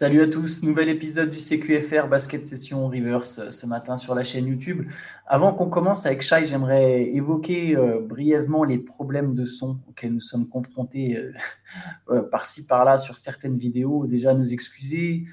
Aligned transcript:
Salut 0.00 0.22
à 0.22 0.28
tous, 0.28 0.62
nouvel 0.62 0.90
épisode 0.90 1.28
du 1.28 1.38
CQFR 1.38 2.06
Basket 2.06 2.46
Session 2.46 2.86
Reverse 2.86 3.50
ce 3.50 3.66
matin 3.66 3.96
sur 3.96 4.14
la 4.14 4.22
chaîne 4.22 4.46
YouTube. 4.46 4.88
Avant 5.26 5.52
qu'on 5.52 5.68
commence 5.68 6.06
avec 6.06 6.22
Shai, 6.22 6.46
j'aimerais 6.46 7.02
évoquer 7.02 7.74
euh, 7.76 7.98
brièvement 8.00 8.62
les 8.62 8.78
problèmes 8.78 9.34
de 9.34 9.44
son 9.44 9.80
auxquels 9.88 10.12
nous 10.12 10.20
sommes 10.20 10.48
confrontés 10.48 11.16
euh, 11.16 11.32
euh, 12.10 12.22
par-ci 12.22 12.64
par-là 12.64 12.96
sur 12.96 13.16
certaines 13.16 13.58
vidéos. 13.58 14.06
Déjà, 14.06 14.34
nous 14.34 14.54
excuser, 14.54 15.24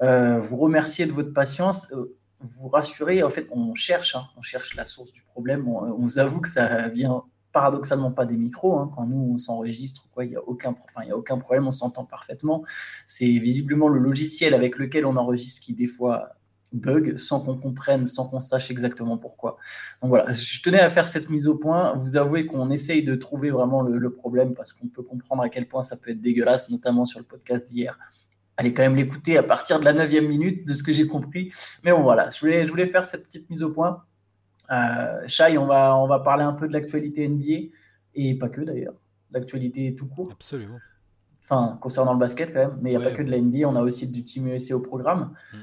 vous 0.00 0.56
remercier 0.58 1.06
de 1.06 1.12
votre 1.12 1.32
patience, 1.32 1.92
vous 2.38 2.68
rassurer. 2.68 3.24
En 3.24 3.30
fait, 3.30 3.48
on 3.50 3.74
cherche, 3.74 4.14
hein, 4.14 4.28
on 4.36 4.42
cherche 4.42 4.76
la 4.76 4.84
source 4.84 5.10
du 5.10 5.22
problème. 5.22 5.66
On 5.66 5.96
vous 5.98 6.20
avoue 6.20 6.40
que 6.40 6.48
ça 6.48 6.86
vient 6.86 7.24
paradoxalement 7.54 8.10
pas 8.10 8.26
des 8.26 8.36
micros. 8.36 8.78
Hein. 8.78 8.90
Quand 8.94 9.06
nous, 9.06 9.32
on 9.34 9.38
s'enregistre, 9.38 10.06
il 10.20 10.28
n'y 10.28 10.36
a, 10.36 10.42
aucun, 10.46 10.74
problème, 10.74 11.66
on 11.66 11.72
s'entend 11.72 12.04
parfaitement. 12.04 12.64
C'est 13.06 13.38
visiblement 13.38 13.88
le 13.88 14.00
logiciel 14.00 14.52
avec 14.52 14.76
lequel 14.76 15.06
on 15.06 15.16
enregistre 15.16 15.62
qui, 15.62 15.72
des 15.72 15.86
fois, 15.86 16.30
bug 16.72 17.16
sans 17.16 17.40
qu'on 17.40 17.56
comprenne, 17.56 18.06
sans 18.06 18.26
qu'on 18.26 18.40
sache 18.40 18.72
exactement 18.72 19.16
pourquoi. 19.16 19.56
Donc 20.02 20.08
voilà, 20.10 20.32
je 20.32 20.60
tenais 20.60 20.80
à 20.80 20.90
faire 20.90 21.06
cette 21.06 21.30
mise 21.30 21.46
au 21.46 21.54
point. 21.54 21.94
Vous 21.94 22.16
avouez 22.16 22.46
qu'on 22.46 22.70
essaye 22.72 23.04
de 23.04 23.14
trouver 23.14 23.50
vraiment 23.50 23.82
le, 23.82 24.10
problème 24.10 24.54
parce 24.54 24.72
qu'on 24.72 24.88
peut 24.88 25.04
comprendre 25.04 25.44
à 25.44 25.48
quel 25.48 25.68
point 25.68 25.84
ça 25.84 25.96
peut 25.96 26.10
être 26.10 26.20
dégueulasse, 26.20 26.68
notamment 26.70 27.04
sur 27.04 27.20
le 27.20 27.24
podcast 27.24 27.68
d'hier. 27.68 27.98
Allez 28.56 28.74
quand 28.74 28.82
même 28.82 28.96
l'écouter 28.96 29.38
à 29.38 29.44
partir 29.44 29.78
de 29.78 29.84
la 29.84 29.92
neuvième 29.92 30.26
minute, 30.26 30.66
de 30.66 30.72
ce 30.72 30.82
que 30.82 30.90
j'ai 30.90 31.06
compris. 31.06 31.52
Mais 31.84 31.92
bon, 31.92 32.02
voilà, 32.02 32.30
je 32.30 32.68
voulais 32.68 32.86
faire 32.86 33.04
cette 33.04 33.24
petite 33.24 33.48
mise 33.48 33.62
au 33.62 33.70
point. 33.70 34.02
Euh, 34.70 35.24
Shai, 35.26 35.58
on 35.58 35.66
va, 35.66 35.96
on 35.98 36.06
va 36.06 36.20
parler 36.20 36.44
un 36.44 36.52
peu 36.52 36.66
de 36.68 36.72
l'actualité 36.72 37.28
NBA 37.28 37.70
et 38.14 38.34
pas 38.34 38.48
que 38.48 38.60
d'ailleurs, 38.60 38.94
l'actualité 39.32 39.94
tout 39.94 40.06
court. 40.06 40.32
Absolument. 40.32 40.78
Enfin, 41.42 41.78
concernant 41.80 42.14
le 42.14 42.18
basket 42.18 42.52
quand 42.52 42.68
même, 42.68 42.78
mais 42.80 42.92
il 42.92 42.98
n'y 42.98 43.04
a 43.04 43.10
pas 43.10 43.14
que 43.14 43.22
de 43.22 43.30
la 43.30 43.38
NBA, 43.38 43.68
on 43.68 43.76
a 43.76 43.82
aussi 43.82 44.06
du 44.06 44.24
Team 44.24 44.48
USA 44.48 44.76
au 44.76 44.80
programme. 44.80 45.34
Mm. 45.52 45.56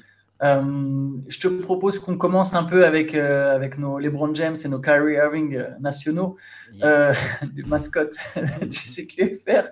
Euh, 0.43 1.11
je 1.27 1.39
te 1.39 1.47
propose 1.47 1.99
qu'on 1.99 2.17
commence 2.17 2.55
un 2.55 2.63
peu 2.63 2.85
avec, 2.85 3.13
euh, 3.13 3.55
avec 3.55 3.77
nos 3.77 3.99
LeBron 3.99 4.33
James 4.33 4.55
et 4.63 4.67
nos 4.67 4.79
Kyrie 4.79 5.13
Irving 5.13 5.55
euh, 5.55 5.69
nationaux, 5.79 6.35
des 6.73 7.63
mascottes 7.63 8.15
du 8.61 8.77
CQFR. 8.77 9.69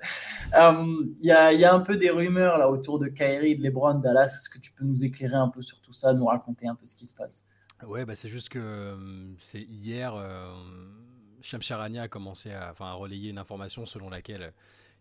Il 0.53 1.25
y, 1.25 1.31
a, 1.31 1.53
y, 1.53 1.66
a, 1.66 1.73
un 1.73 1.80
peu 1.80 1.98
des 1.98 2.12
rumeurs 2.12 2.59
là 2.59 2.70
autour 2.70 3.00
de 3.00 3.08
Kyrie, 3.08 3.58
de 3.58 3.64
LeBron, 3.64 3.96
Dallas. 3.96 4.25
Est-ce 4.25 4.50
que 4.50 4.59
tu 4.59 4.72
peux 4.72 4.86
nous 4.86 5.03
éclairer 5.03 5.36
un 5.36 5.50
peu 5.50 5.62
sur 5.62 5.81
tout 5.81 5.94
ça, 5.94 6.14
nous 6.14 6.25
raconter 6.25 6.68
un 6.68 6.75
peu 6.75 6.86
ce 6.86 6.96
qui 6.96 7.06
se 7.06 7.16
passe? 7.16 7.46
Ouais, 7.85 8.05
bah 8.05 8.16
c'est 8.16 8.30
juste 8.30 8.49
que 8.49 8.97
c'est 9.38 9.61
hier, 9.61 10.13
euh, 10.13 10.53
Charania 11.41 12.03
a 12.03 12.08
commencé 12.09 12.52
à, 12.52 12.73
à, 12.77 12.94
relayer 12.94 13.30
une 13.30 13.38
information 13.38 13.85
selon 13.85 14.09
laquelle 14.09 14.53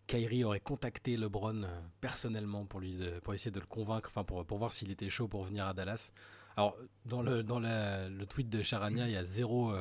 Kyrie 0.07 0.45
aurait 0.45 0.61
contacté 0.61 1.17
LeBron 1.17 1.67
personnellement 2.01 2.67
pour, 2.67 2.81
lui 2.81 2.97
pour 3.25 3.35
essayer 3.35 3.51
de 3.51 3.59
le 3.59 3.67
convaincre, 3.67 4.09
enfin 4.11 4.23
pour, 4.23 4.45
pour 4.47 4.59
voir 4.59 4.73
s'il 4.73 4.93
était 4.93 5.11
chaud 5.11 5.27
pour 5.27 5.43
venir 5.45 5.67
à 5.67 5.75
Dallas. 5.75 6.13
Alors, 6.57 6.77
dans 7.05 7.23
le, 7.23 7.43
dans 7.43 7.61
le 7.61 8.25
tweet 8.25 8.49
de 8.49 8.63
Charania, 8.63 9.07
il 9.07 9.13
y 9.13 9.17
a 9.17 9.25
zéro 9.25 9.73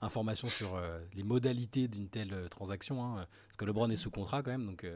information 0.00 0.48
sur 0.48 0.80
les 1.14 1.22
modalités 1.24 1.88
d'une 1.88 2.08
telle 2.08 2.48
transaction, 2.50 3.02
hein, 3.04 3.26
parce 3.48 3.56
que 3.56 3.64
LeBron 3.64 3.90
est 3.90 3.96
sous 3.96 4.10
contrat 4.10 4.42
quand 4.42 4.50
même, 4.50 4.66
donc 4.66 4.86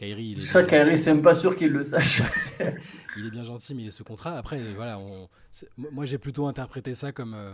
Kairi, 0.00 0.30
il 0.30 0.38
est 0.40 0.46
ça, 0.46 0.62
Kairi, 0.62 0.96
c'est 0.96 1.12
même 1.12 1.22
pas 1.22 1.34
sûr 1.34 1.54
qu'il 1.54 1.72
le 1.72 1.82
sache. 1.82 2.22
il 3.18 3.26
est 3.26 3.30
bien 3.30 3.42
gentil, 3.42 3.74
mais 3.74 3.82
il 3.82 3.88
est 3.88 3.90
sous 3.90 4.02
contrat. 4.02 4.38
Après, 4.38 4.58
voilà, 4.72 4.98
moi 5.76 6.06
j'ai 6.06 6.16
plutôt 6.16 6.46
interprété 6.46 6.94
ça 6.94 7.12
comme, 7.12 7.34
euh, 7.34 7.52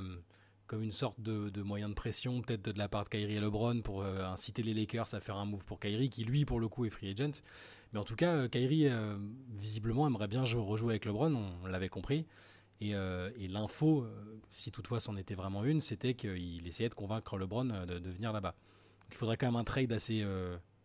comme 0.69 0.81
une 0.81 0.93
sorte 0.93 1.21
de, 1.21 1.63
moyen 1.63 1.89
de 1.89 1.95
pression, 1.95 2.41
peut-être 2.43 2.73
de 2.73 2.79
la 2.79 2.87
part 2.87 3.03
de 3.03 3.09
Kairi 3.09 3.35
et 3.35 3.41
LeBron 3.41 3.81
pour 3.81 4.03
euh, 4.03 4.25
inciter 4.27 4.63
les 4.63 4.75
Lakers 4.75 5.13
à 5.13 5.19
faire 5.19 5.35
un 5.35 5.45
move 5.45 5.65
pour 5.65 5.81
Kairi, 5.81 6.09
qui 6.09 6.23
lui, 6.23 6.45
pour 6.45 6.61
le 6.61 6.69
coup, 6.69 6.85
est 6.85 6.91
free 6.91 7.11
agent. 7.11 7.43
Mais 7.93 7.99
en 7.99 8.05
tout 8.05 8.15
cas, 8.15 8.33
euh, 8.33 8.49
Kairi, 8.49 8.91
visiblement, 9.59 10.07
aimerait 10.07 10.29
bien 10.29 10.45
rejouer 10.45 10.91
avec 10.91 11.05
LeBron, 11.05 11.35
on, 11.35 11.67
l'avait 11.67 11.89
compris. 11.89 12.27
Et, 12.81 12.93
l'info, 13.49 14.07
si 14.53 14.71
toutefois 14.71 15.01
c'en 15.01 15.17
était 15.17 15.35
vraiment 15.35 15.65
une, 15.65 15.81
c'était 15.81 16.15
qu'il 16.15 16.65
essayait 16.69 16.91
de 16.91 16.95
convaincre 16.95 17.39
LeBron 17.39 17.65
de, 17.65 17.99
de 17.99 18.11
venir 18.11 18.33
là-bas. 18.33 18.55
il 19.11 19.17
faudrait 19.17 19.37
quand 19.37 19.47
même 19.47 19.57
un 19.57 19.65
trade 19.65 19.91
assez 19.91 20.25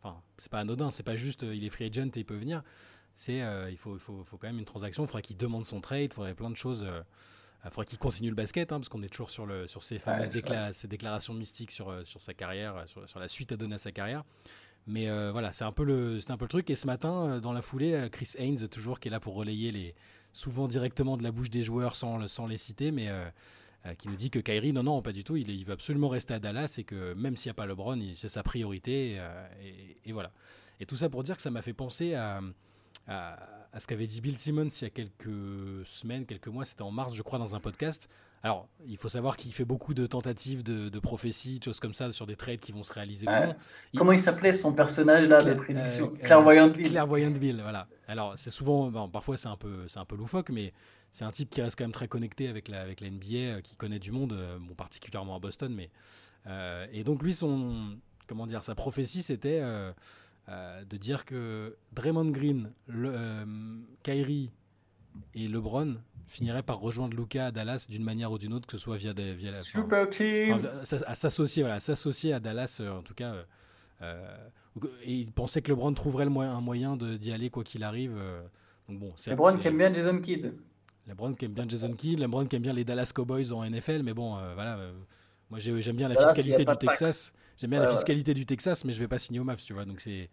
Enfin, 0.04 0.22
c'est 0.38 0.52
pas 0.52 0.60
anodin, 0.60 0.92
c'est 0.92 1.04
pas 1.04 1.16
juste 1.16 1.44
euh, 1.44 1.56
il 1.56 1.64
est 1.64 1.70
free 1.70 1.86
agent 1.86 2.08
et 2.16 2.20
il 2.20 2.26
peut 2.26 2.36
venir. 2.36 2.64
C'est 3.14 3.42
euh, 3.42 3.70
il 3.70 3.78
faut, 3.78 3.98
faut, 4.00 4.24
faut, 4.24 4.38
quand 4.38 4.48
même 4.48 4.60
une 4.60 4.66
transaction. 4.66 5.04
Il 5.04 5.08
faudrait 5.08 5.22
qu'il 5.22 5.38
demande 5.38 5.66
son 5.66 5.82
trade, 5.82 6.04
il 6.04 6.14
faudrait 6.14 6.34
plein 6.34 6.50
de 6.50 6.58
choses. 6.58 6.84
Euh, 6.84 7.02
il 7.64 7.70
faudrait 7.70 7.86
qu'il 7.86 8.00
continue 8.00 8.30
le 8.30 8.36
basket, 8.36 8.72
hein, 8.72 8.80
parce 8.80 8.90
qu'on 8.90 9.04
est 9.04 9.10
toujours 9.10 9.30
sur, 9.30 9.46
le, 9.46 9.68
sur 9.68 9.84
ces 9.84 10.00
fameuses 10.00 10.32
ces 10.72 10.88
déclarations 10.88 11.36
mystiques 11.36 11.70
sur, 11.70 11.96
sur 12.08 12.20
sa 12.20 12.34
carrière, 12.34 12.88
sur, 12.88 13.08
sur, 13.08 13.20
la 13.20 13.28
suite 13.28 13.52
à 13.52 13.58
donner 13.58 13.76
à 13.76 13.78
sa 13.78 13.92
carrière. 13.92 14.24
Mais 14.88 15.08
voilà, 15.30 15.52
c'est 15.52 15.64
un, 15.64 15.72
peu 15.72 15.84
le, 15.84 16.18
un 16.28 16.38
peu 16.38 16.46
le 16.46 16.50
truc. 16.50 16.72
Et 16.72 16.76
ce 16.76 16.88
matin, 16.88 17.40
dans 17.40 17.54
la 17.54 17.62
foulée, 17.62 18.08
Chris 18.12 18.32
Haynes, 18.40 18.68
toujours 18.68 19.00
qui 19.00 19.10
est 19.10 19.12
là 19.12 19.20
pour 19.20 19.36
relayer 19.36 19.72
les, 19.72 19.94
souvent 20.34 20.68
directement 20.68 21.18
de 21.18 21.24
la 21.24 21.32
bouche 21.32 21.50
des 21.50 21.64
joueurs 21.64 21.96
sans, 21.96 22.28
sans 22.28 22.48
les 22.48 22.58
citer, 22.58 22.92
mais 22.92 23.10
euh, 23.10 23.26
qui 23.98 24.08
nous 24.10 24.16
dit 24.16 24.30
que 24.30 24.40
Kyrie, 24.40 24.74
non, 24.74 24.84
non, 24.84 25.02
pas 25.02 25.12
du 25.12 25.24
tout, 25.24 25.38
il, 25.38 25.50
il 25.50 25.66
veut 25.66 25.74
absolument 25.74 26.10
rester 26.10 26.34
à 26.34 26.40
Dallas 26.40 26.76
et 26.78 26.84
que 26.84 27.14
même 27.14 27.36
s'il 27.36 27.50
n'y 27.50 27.52
a 27.52 27.56
pas 27.56 27.66
LeBron, 27.66 28.00
c'est 28.16 28.30
sa 28.30 28.44
priorité. 28.44 29.16
Euh, 29.18 29.48
et, 30.06 30.12
voilà. 30.12 30.32
Et 30.80 30.86
tout 30.86 30.98
ça 30.98 31.10
pour 31.10 31.24
dire 31.24 31.36
que 31.36 31.42
ça 31.42 31.52
m'a 31.52 31.62
fait 31.62 31.74
penser 31.74 32.14
à, 32.14 32.42
à, 33.08 33.80
ce 33.80 33.88
qu'avait 33.88 34.06
dit 34.06 34.22
Bill 34.22 34.38
Simmons 34.38 34.70
il 34.70 34.84
y 34.84 34.86
a 34.86 34.90
quelques 34.90 35.86
semaines, 35.86 36.26
quelques 36.26 36.48
mois, 36.48 36.66
c'était 36.66 36.84
en 36.84 36.92
mars, 36.92 37.16
je 37.16 37.22
crois, 37.22 37.40
dans 37.40 37.56
un 37.56 37.60
podcast. 37.60 38.10
Alors, 38.44 38.68
il 38.88 38.98
faut 38.98 39.10
savoir 39.10 39.38
qu'il 39.38 39.54
fait 39.54 39.66
beaucoup 39.66 39.94
de 39.94 40.08
tentatives 40.08 40.64
de, 40.64 40.90
de 40.90 41.00
prophéties, 41.00 41.60
de 41.60 41.64
choses 41.64 41.80
comme 41.80 41.94
ça, 41.94 42.12
sur 42.12 42.26
des 42.26 42.36
trades 42.36 42.60
qui 42.60 42.72
vont 42.72 42.84
se 42.84 42.92
réaliser. 42.92 43.28
Comment 43.96 44.12
il 44.14 44.20
s'appelait 44.20 44.52
son 44.52 44.74
personnage 44.74 45.28
là, 45.28 45.44
des 45.44 45.54
prédictions 45.54 46.12
euh, 46.16 46.26
Clairvoyante 46.26 46.74
Bill. 46.74 46.90
Clairvoyante 46.90 47.36
Bill, 47.36 47.62
voilà. 47.62 47.88
Alors, 48.08 48.34
c'est 48.38 48.50
souvent, 48.50 48.90
bon, 48.90 49.10
parfois 49.10 49.38
c'est 49.38 49.48
un 49.48 49.58
peu, 49.58 49.88
c'est 49.88 50.00
un 50.00 50.06
peu 50.06 50.16
loufoque, 50.16 50.50
mais 50.50 50.74
c'est 51.12 51.26
un 51.26 51.32
type 51.32 51.50
qui 51.50 51.62
reste 51.62 51.78
quand 51.78 51.84
même 51.84 51.92
très 51.92 52.08
connecté 52.08 52.48
avec 52.48 52.70
la, 52.70 52.82
avec 52.82 53.02
la 53.02 53.10
NBA, 53.10 53.36
euh, 53.36 53.62
qui 53.62 53.76
connaît 53.76 54.00
du 54.00 54.12
monde, 54.12 54.32
euh, 54.34 54.58
bon, 54.60 54.74
particulièrement 54.74 55.36
à 55.36 55.40
Boston. 55.40 55.74
Mais, 55.74 55.90
euh, 56.48 56.88
et 56.94 57.04
donc, 57.04 57.22
lui, 57.22 57.34
son, 57.34 57.98
comment 58.28 58.48
dire, 58.48 58.64
sa 58.64 58.76
prophétie, 58.76 59.22
c'était 59.22 59.62
de 60.48 60.98
dire 60.98 61.26
que 61.26 61.78
Draymond 61.94 62.32
Green, 62.32 62.72
le, 62.88 63.46
Kyrie 64.04 64.52
et 65.36 65.48
LeBron 65.48 65.98
finiraient 66.28 66.64
par 66.64 66.80
rejoindre 66.80 67.16
Luca 67.16 67.48
à 67.48 67.52
Dallas 67.52 67.88
d'une 67.90 68.04
manière 68.04 68.32
ou 68.32 68.38
d'une 68.38 68.54
autre, 68.54 68.66
que 68.66 68.78
ce 68.78 68.78
soit 68.78 68.98
via, 68.98 69.14
des, 69.14 69.34
via 69.34 69.52
la. 69.52 69.62
Super 69.62 70.10
team 70.10 70.60
À 70.82 71.16
s'associer 71.16 71.64
voilà, 71.64 71.80
s'associer 71.80 72.34
à 72.34 72.40
Dallas, 72.40 72.82
en 72.86 73.02
tout 73.02 73.14
cas. 73.14 73.36
et 74.02 75.14
il 75.14 75.32
pensait 75.32 75.62
que 75.62 75.72
LeBron 75.72 75.94
trouverait 75.94 76.26
le 76.26 76.38
un 76.38 76.62
moyen 76.62 76.96
d'y 76.98 77.32
aller 77.32 77.50
quoi 77.50 77.64
qu'il 77.64 77.84
arrive. 77.84 78.14
donc 78.90 79.00
bon, 79.00 79.14
LeBron 79.28 79.58
qui 79.58 79.68
aime 79.68 79.78
bien 79.78 79.92
Jason 79.92 80.20
Kidd. 80.20 80.54
LeBron 81.12 81.34
qui 81.34 81.46
aime 81.46 81.54
bien 81.54 81.68
Jason 81.68 81.92
Kidd, 81.92 82.20
LeBron 82.20 82.46
qui 82.46 82.56
aime 82.56 82.62
bien 82.62 82.74
les 82.74 82.86
Dallas 82.86 83.12
Cowboys 83.14 83.52
en 83.52 83.70
NFL, 83.70 84.02
mais 84.04 84.14
bon, 84.14 84.38
euh, 84.38 84.54
voilà. 84.54 84.78
Euh, 84.78 84.94
moi, 85.50 85.60
j'aime 85.60 85.98
bien 85.98 86.08
la 86.08 86.16
fiscalité 86.16 86.64
du 86.64 86.78
Texas. 86.78 87.34
J'aime 87.58 87.72
bien 87.72 87.82
la 87.82 87.92
fiscalité 87.92 88.34
du 88.34 88.46
Texas, 88.46 88.86
mais 88.86 88.94
je 88.94 89.00
vais 89.00 89.10
pas 89.10 89.20
signer 89.20 89.42
au 89.42 89.44
Mavs, 89.44 89.62
tu 89.64 89.74
vois. 89.74 89.84
Donc 89.84 90.00
c'est 90.00 90.30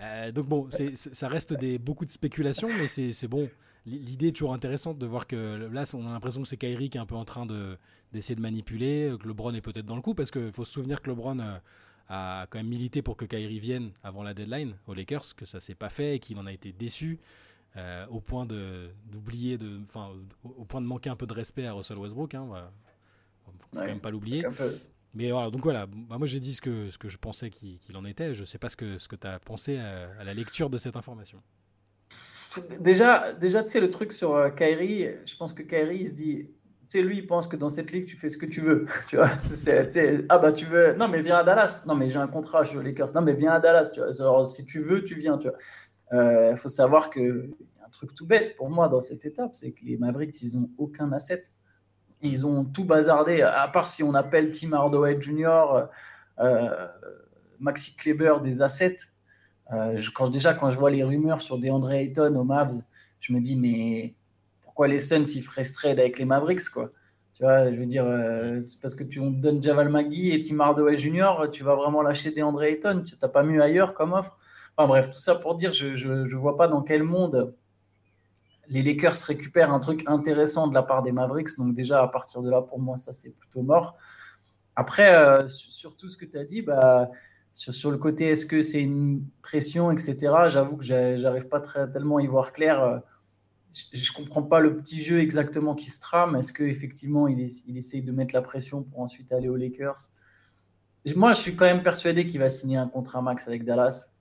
euh, 0.00 0.32
donc 0.32 0.48
bon, 0.48 0.68
ça 0.94 1.28
reste 1.28 1.52
des, 1.52 1.78
beaucoup 1.78 2.06
de 2.06 2.10
spéculation, 2.10 2.68
mais 2.68 2.88
c'est 2.88 3.28
bon. 3.28 3.48
L'idée 3.84 4.28
est 4.28 4.32
toujours 4.32 4.54
intéressante 4.54 4.98
de 4.98 5.06
voir 5.06 5.26
que 5.26 5.68
là, 5.70 5.84
on 5.94 6.06
a 6.06 6.12
l'impression 6.12 6.40
que 6.40 6.48
c'est 6.48 6.56
Kyrie 6.56 6.88
qui 6.88 6.96
est 6.96 7.00
un 7.00 7.06
peu 7.06 7.14
en 7.14 7.26
train 7.26 7.46
d'essayer 8.12 8.34
de, 8.34 8.40
manipuler, 8.40 9.14
que 9.20 9.28
LeBron 9.28 9.52
est 9.54 9.60
peut-être 9.60 9.86
dans 9.86 9.96
le 9.96 10.02
coup, 10.02 10.14
parce 10.14 10.30
qu'il 10.30 10.52
faut 10.52 10.64
se 10.64 10.72
souvenir 10.72 11.02
que 11.02 11.10
LeBron 11.10 11.38
a 12.08 12.46
quand 12.48 12.58
même 12.58 12.68
milité 12.68 13.02
pour 13.02 13.16
que 13.16 13.26
Kyrie 13.26 13.60
vienne 13.60 13.90
avant 14.02 14.22
la 14.22 14.32
deadline 14.32 14.74
aux 14.86 14.94
Lakers, 14.94 15.36
que 15.36 15.44
ça 15.44 15.60
s'est 15.60 15.74
pas 15.74 15.90
fait 15.90 16.16
et 16.16 16.18
qu'il 16.18 16.38
en 16.38 16.46
a 16.46 16.52
été 16.52 16.72
déçu. 16.72 17.20
Euh, 17.76 18.06
au 18.10 18.20
point 18.20 18.44
d'oublier, 18.44 19.56
de, 19.56 19.80
enfin, 19.88 20.10
au, 20.44 20.64
point 20.64 20.82
de 20.82 20.86
manquer 20.86 21.08
un 21.08 21.16
peu 21.16 21.26
de 21.26 21.32
respect 21.32 21.66
à 21.66 21.72
Russell 21.72 21.96
Westbrook. 21.96 22.34
Hein, 22.34 22.44
voilà. 22.46 22.70
Faut 23.44 23.52
quand 23.72 23.86
même 23.86 24.00
pas 24.00 24.10
l'oublier. 24.10 24.44
Mais 25.14 25.30
voilà, 25.30 25.50
donc 25.50 25.62
voilà, 25.62 25.86
bah, 25.86 26.16
moi 26.16 26.26
j'ai 26.26 26.40
dit 26.40 26.54
ce 26.54 26.60
que, 26.62 26.88
ce 26.90 26.96
que 26.96 27.08
je 27.08 27.18
pensais 27.18 27.50
qu'il 27.50 27.96
en 27.96 28.04
était. 28.04 28.34
Je 28.34 28.44
sais 28.44 28.58
pas 28.58 28.68
ce 28.68 28.76
que, 28.76 28.98
ce 28.98 29.08
que 29.08 29.16
tu 29.16 29.26
as 29.26 29.38
pensé 29.38 29.78
à, 29.78 30.24
la 30.24 30.34
lecture 30.34 30.70
de 30.70 30.78
cette 30.78 30.96
information. 30.96 31.38
Déjà, 32.80 33.32
déjà 33.32 33.62
tu 33.62 33.70
sais, 33.70 33.80
le 33.80 33.88
truc 33.88 34.12
sur 34.12 34.34
euh, 34.34 34.50
Kyrie, 34.50 35.08
je 35.24 35.36
pense 35.36 35.54
que 35.54 35.62
Kyrie 35.62 36.00
il 36.00 36.06
se 36.08 36.12
dit, 36.12 36.48
tu 36.92 36.98
sais, 36.98 37.02
lui, 37.02 37.18
il 37.18 37.26
pense 37.26 37.46
que 37.46 37.56
dans 37.56 37.70
cette 37.70 37.90
ligue, 37.90 38.04
tu 38.04 38.16
fais 38.18 38.28
ce 38.28 38.36
que 38.36 38.44
tu 38.44 38.60
veux. 38.60 38.86
Tu 39.08 39.16
vois, 39.16 39.30
ah 40.28 40.38
bah 40.38 40.52
tu 40.52 40.66
veux, 40.66 40.94
non 40.94 41.08
mais 41.08 41.22
viens 41.22 41.38
à 41.38 41.44
Dallas. 41.44 41.84
Non 41.86 41.94
mais 41.94 42.10
j'ai 42.10 42.18
un 42.18 42.26
contrat, 42.26 42.64
je 42.64 42.78
aux 42.78 42.82
Lakers. 42.82 43.14
Non 43.14 43.22
mais 43.22 43.32
viens 43.32 43.52
à 43.52 43.60
Dallas. 43.60 43.90
Tu 43.94 44.00
vois. 44.00 44.44
si 44.44 44.66
tu 44.66 44.78
veux, 44.80 45.02
tu 45.02 45.14
viens. 45.14 45.38
Tu 45.38 45.48
vois. 45.48 45.56
Il 46.12 46.18
euh, 46.18 46.56
faut 46.56 46.68
savoir 46.68 47.08
a 47.16 47.20
un 47.86 47.88
truc 47.90 48.14
tout 48.14 48.26
bête 48.26 48.54
pour 48.56 48.68
moi 48.68 48.88
dans 48.88 49.00
cette 49.00 49.24
étape, 49.24 49.54
c'est 49.54 49.72
que 49.72 49.82
les 49.84 49.96
Mavericks, 49.96 50.42
ils 50.42 50.60
n'ont 50.60 50.70
aucun 50.76 51.10
asset. 51.12 51.42
Ils 52.20 52.46
ont 52.46 52.66
tout 52.66 52.84
bazardé, 52.84 53.40
à 53.40 53.66
part 53.68 53.88
si 53.88 54.02
on 54.02 54.14
appelle 54.14 54.50
Tim 54.52 54.74
Hardaway 54.74 55.20
Jr., 55.20 55.86
euh, 56.38 56.86
Maxi 57.58 57.96
Kleber 57.96 58.34
des 58.42 58.60
assets. 58.60 58.98
Euh, 59.72 59.98
quand, 60.14 60.28
déjà, 60.28 60.52
quand 60.52 60.70
je 60.70 60.78
vois 60.78 60.90
les 60.90 61.02
rumeurs 61.02 61.40
sur 61.40 61.58
DeAndre 61.58 61.92
Ayton 61.92 62.34
aux 62.36 62.44
Mavs, 62.44 62.82
je 63.20 63.32
me 63.32 63.40
dis, 63.40 63.56
mais 63.56 64.14
pourquoi 64.60 64.88
les 64.88 65.00
Suns 65.00 65.24
ils 65.34 65.42
feraient 65.42 65.64
trade 65.64 65.98
avec 65.98 66.18
les 66.18 66.26
Mavericks 66.26 66.68
quoi? 66.68 66.90
Tu 67.32 67.42
vois, 67.42 67.72
je 67.72 67.76
veux 67.76 67.86
dire, 67.86 68.04
c'est 68.60 68.78
parce 68.80 68.94
que 68.94 69.04
tu 69.04 69.18
donnes 69.20 69.62
Javal 69.62 69.88
Magui 69.88 70.32
et 70.32 70.40
Tim 70.42 70.60
Hardaway 70.60 70.98
Jr., 70.98 71.48
tu 71.50 71.64
vas 71.64 71.74
vraiment 71.74 72.02
lâcher 72.02 72.30
DeAndre 72.30 72.64
Ayton. 72.64 73.02
Tu 73.06 73.14
n'as 73.20 73.28
pas 73.28 73.42
mieux 73.42 73.62
ailleurs 73.62 73.94
comme 73.94 74.12
offre. 74.12 74.38
Enfin 74.76 74.88
bref, 74.88 75.10
tout 75.10 75.18
ça 75.18 75.34
pour 75.34 75.54
dire, 75.54 75.72
je 75.72 76.08
ne 76.08 76.34
vois 76.34 76.56
pas 76.56 76.68
dans 76.68 76.82
quel 76.82 77.02
monde 77.02 77.54
les 78.68 78.82
Lakers 78.82 79.16
récupèrent 79.26 79.72
un 79.72 79.80
truc 79.80 80.02
intéressant 80.06 80.66
de 80.68 80.74
la 80.74 80.82
part 80.82 81.02
des 81.02 81.12
Mavericks. 81.12 81.56
Donc 81.58 81.74
déjà, 81.74 82.02
à 82.02 82.08
partir 82.08 82.42
de 82.42 82.50
là, 82.50 82.62
pour 82.62 82.80
moi, 82.80 82.96
ça, 82.96 83.12
c'est 83.12 83.36
plutôt 83.36 83.62
mort. 83.62 83.96
Après, 84.76 85.14
euh, 85.14 85.46
sur 85.48 85.96
tout 85.96 86.08
ce 86.08 86.16
que 86.16 86.24
tu 86.24 86.38
as 86.38 86.44
dit, 86.44 86.62
bah, 86.62 87.10
sur, 87.52 87.90
le 87.90 87.98
côté, 87.98 88.30
est-ce 88.30 88.46
que 88.46 88.62
c'est 88.62 88.80
une 88.82 89.24
pression, 89.42 89.90
etc., 89.90 90.16
j'avoue 90.48 90.76
que 90.76 90.84
j'arrive 90.84 91.48
pas 91.48 91.60
tellement 91.60 92.16
à 92.16 92.22
y 92.22 92.26
voir 92.26 92.52
clair. 92.52 92.82
Euh, 92.82 92.98
je 93.92 94.10
ne 94.10 94.16
comprends 94.16 94.42
pas 94.42 94.60
le 94.60 94.76
petit 94.78 95.02
jeu 95.02 95.20
exactement 95.20 95.74
qui 95.74 95.90
se 95.90 96.00
trame. 96.00 96.36
Est-ce 96.36 96.52
qu'effectivement, 96.52 97.28
il, 97.28 97.46
il 97.66 97.76
essaye 97.76 98.02
de 98.02 98.12
mettre 98.12 98.34
la 98.34 98.42
pression 98.42 98.82
pour 98.82 99.00
ensuite 99.00 99.32
aller 99.32 99.48
aux 99.48 99.56
Lakers? 99.56 100.10
Moi, 101.16 101.32
je 101.32 101.40
suis 101.40 101.56
quand 101.56 101.64
même 101.64 101.82
persuadé 101.82 102.26
qu'il 102.26 102.40
va 102.40 102.48
signer 102.48 102.76
un 102.76 102.86
contrat 102.86 103.20
max 103.22 103.48
avec 103.48 103.64
Dallas. 103.64 104.11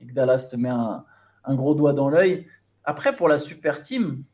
Et 0.00 0.06
que 0.06 0.12
Dallas 0.12 0.38
se 0.38 0.56
met 0.56 0.68
un, 0.68 1.04
un 1.44 1.54
gros 1.54 1.74
doigt 1.74 1.92
dans 1.92 2.08
l'œil. 2.08 2.46
Après, 2.84 3.16
pour 3.16 3.28
la 3.28 3.38
super 3.38 3.80
team, 3.80 4.24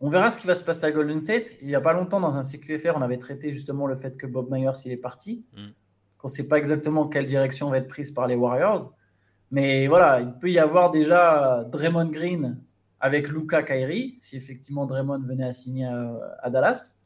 on 0.00 0.10
verra 0.10 0.30
ce 0.30 0.38
qui 0.38 0.46
va 0.46 0.54
se 0.54 0.62
passer 0.62 0.84
à 0.84 0.92
Golden 0.92 1.20
State. 1.20 1.56
Il 1.60 1.68
n'y 1.68 1.74
a 1.74 1.80
pas 1.80 1.92
longtemps, 1.92 2.20
dans 2.20 2.34
un 2.34 2.42
CQFR, 2.42 2.92
on 2.96 3.02
avait 3.02 3.18
traité 3.18 3.52
justement 3.52 3.86
le 3.86 3.96
fait 3.96 4.16
que 4.16 4.26
Bob 4.26 4.48
Myers 4.50 4.70
il 4.84 4.92
est 4.92 4.96
parti. 4.96 5.44
Mm. 5.56 5.66
Qu'on 6.18 6.28
ne 6.28 6.32
sait 6.32 6.48
pas 6.48 6.58
exactement 6.58 7.08
quelle 7.08 7.26
direction 7.26 7.70
va 7.70 7.78
être 7.78 7.88
prise 7.88 8.10
par 8.10 8.26
les 8.26 8.34
Warriors. 8.34 8.92
Mais 9.50 9.86
voilà, 9.86 10.20
il 10.20 10.32
peut 10.34 10.50
y 10.50 10.58
avoir 10.58 10.90
déjà 10.90 11.64
Draymond 11.70 12.10
Green 12.10 12.60
avec 13.00 13.28
Luca 13.28 13.62
Kyrie, 13.62 14.16
si 14.20 14.36
effectivement 14.36 14.86
Draymond 14.86 15.22
venait 15.22 15.46
à 15.46 15.52
signer 15.52 15.86
à, 15.86 16.50
Dallas. 16.50 16.98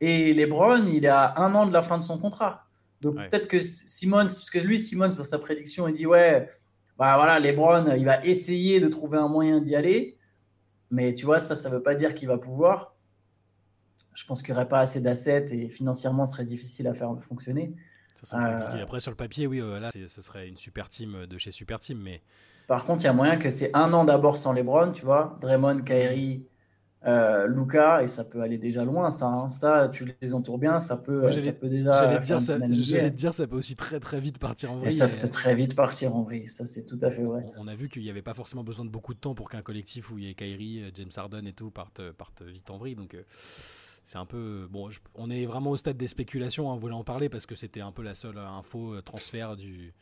Et 0.00 0.34
LeBron, 0.34 0.84
il 0.86 1.04
est 1.04 1.08
à 1.08 1.38
un 1.38 1.54
an 1.54 1.66
de 1.66 1.72
la 1.72 1.82
fin 1.82 1.96
de 1.96 2.02
son 2.02 2.18
contrat. 2.18 2.63
Donc 3.04 3.16
peut-être 3.16 3.48
que 3.48 3.60
Simmons, 3.60 4.24
parce 4.24 4.50
que 4.50 4.58
lui, 4.58 4.78
Simmons, 4.78 5.08
dans 5.08 5.24
sa 5.24 5.38
prédiction, 5.38 5.86
il 5.88 5.94
dit 5.94 6.06
Ouais, 6.06 6.50
bah 6.98 7.16
voilà, 7.16 7.38
LeBron, 7.38 7.94
il 7.96 8.04
va 8.04 8.24
essayer 8.24 8.80
de 8.80 8.88
trouver 8.88 9.18
un 9.18 9.28
moyen 9.28 9.60
d'y 9.60 9.76
aller. 9.76 10.16
Mais 10.90 11.12
tu 11.12 11.26
vois, 11.26 11.38
ça, 11.38 11.54
ça 11.54 11.68
ne 11.68 11.74
veut 11.74 11.82
pas 11.82 11.94
dire 11.94 12.14
qu'il 12.14 12.28
va 12.28 12.38
pouvoir. 12.38 12.94
Je 14.14 14.24
pense 14.26 14.42
qu'il 14.42 14.54
n'y 14.54 14.58
aurait 14.58 14.68
pas 14.68 14.80
assez 14.80 15.00
d'assets 15.00 15.46
et 15.50 15.68
financièrement, 15.68 16.24
ce 16.24 16.34
serait 16.34 16.44
difficile 16.44 16.86
à 16.86 16.94
faire 16.94 17.10
fonctionner. 17.20 17.74
Euh, 18.32 18.82
Après, 18.82 19.00
sur 19.00 19.10
le 19.10 19.16
papier, 19.16 19.46
oui, 19.46 19.60
euh, 19.60 19.80
là, 19.80 19.90
ce 19.90 20.22
serait 20.22 20.48
une 20.48 20.56
super 20.56 20.88
team 20.88 21.26
de 21.26 21.36
chez 21.36 21.50
Super 21.50 21.80
Team. 21.80 21.98
Mais... 22.00 22.22
Par 22.68 22.84
contre, 22.84 23.02
il 23.02 23.06
y 23.06 23.08
a 23.08 23.12
moyen 23.12 23.36
que 23.36 23.50
c'est 23.50 23.74
un 23.74 23.92
an 23.92 24.04
d'abord 24.04 24.38
sans 24.38 24.52
LeBron, 24.52 24.92
tu 24.92 25.04
vois. 25.04 25.36
Draymond, 25.40 25.82
Kyrie, 25.82 26.46
euh, 27.06 27.46
Luca, 27.46 28.02
et 28.02 28.08
ça 28.08 28.24
peut 28.24 28.40
aller 28.40 28.56
déjà 28.56 28.82
loin, 28.84 29.10
ça. 29.10 29.26
Hein. 29.26 29.50
Ça, 29.50 29.90
tu 29.92 30.06
les 30.22 30.32
entoures 30.32 30.56
bien, 30.56 30.80
ça 30.80 30.96
peut, 30.96 31.30
ça 31.30 31.52
peut 31.52 31.68
déjà. 31.68 31.92
J'allais 31.92 32.18
te, 32.18 32.24
dire, 32.24 32.40
ça, 32.40 32.58
te 32.58 33.08
dire, 33.08 33.34
ça 33.34 33.46
peut 33.46 33.56
aussi 33.56 33.76
très 33.76 34.00
très 34.00 34.20
vite 34.20 34.38
partir 34.38 34.72
en 34.72 34.76
vrille. 34.76 34.88
Et 34.88 34.92
ça 34.92 35.08
peut 35.08 35.28
très 35.28 35.54
vite 35.54 35.76
partir 35.76 36.16
en 36.16 36.22
vrille, 36.22 36.48
ça 36.48 36.64
c'est 36.64 36.86
tout 36.86 36.98
à 37.02 37.10
fait 37.10 37.22
vrai. 37.22 37.44
On, 37.58 37.68
a 37.68 37.74
vu 37.74 37.90
qu'il 37.90 38.02
n'y 38.02 38.10
avait 38.10 38.22
pas 38.22 38.32
forcément 38.32 38.64
besoin 38.64 38.86
de 38.86 38.90
beaucoup 38.90 39.12
de 39.12 39.18
temps 39.18 39.34
pour 39.34 39.50
qu'un 39.50 39.60
collectif 39.60 40.10
où 40.10 40.18
il 40.18 40.24
y 40.24 40.30
ait 40.30 40.34
Kyrie, 40.34 40.82
euh, 40.82 40.90
James 40.94 41.10
Harden 41.14 41.46
et 41.46 41.52
tout 41.52 41.70
partent, 41.70 42.02
partent 42.12 42.42
vite 42.42 42.70
en 42.70 42.78
vrille. 42.78 42.96
Donc. 42.96 43.14
Euh, 43.14 43.22
c'est 44.06 44.18
un 44.18 44.26
peu 44.26 44.68
bon. 44.70 44.90
on 45.14 45.30
est 45.30 45.46
vraiment 45.46 45.70
au 45.70 45.78
stade 45.78 45.96
des 45.96 46.08
spéculations. 46.08 46.70
Hein, 46.70 46.74
on 46.74 46.76
voulait 46.76 46.94
en 46.94 47.04
parler 47.04 47.30
parce 47.30 47.46
que 47.46 47.54
c'était 47.54 47.80
un 47.80 47.90
peu 47.90 48.02
la 48.02 48.14
seule 48.14 48.36
info 48.36 49.00
transfert 49.00 49.56
du, 49.56 49.94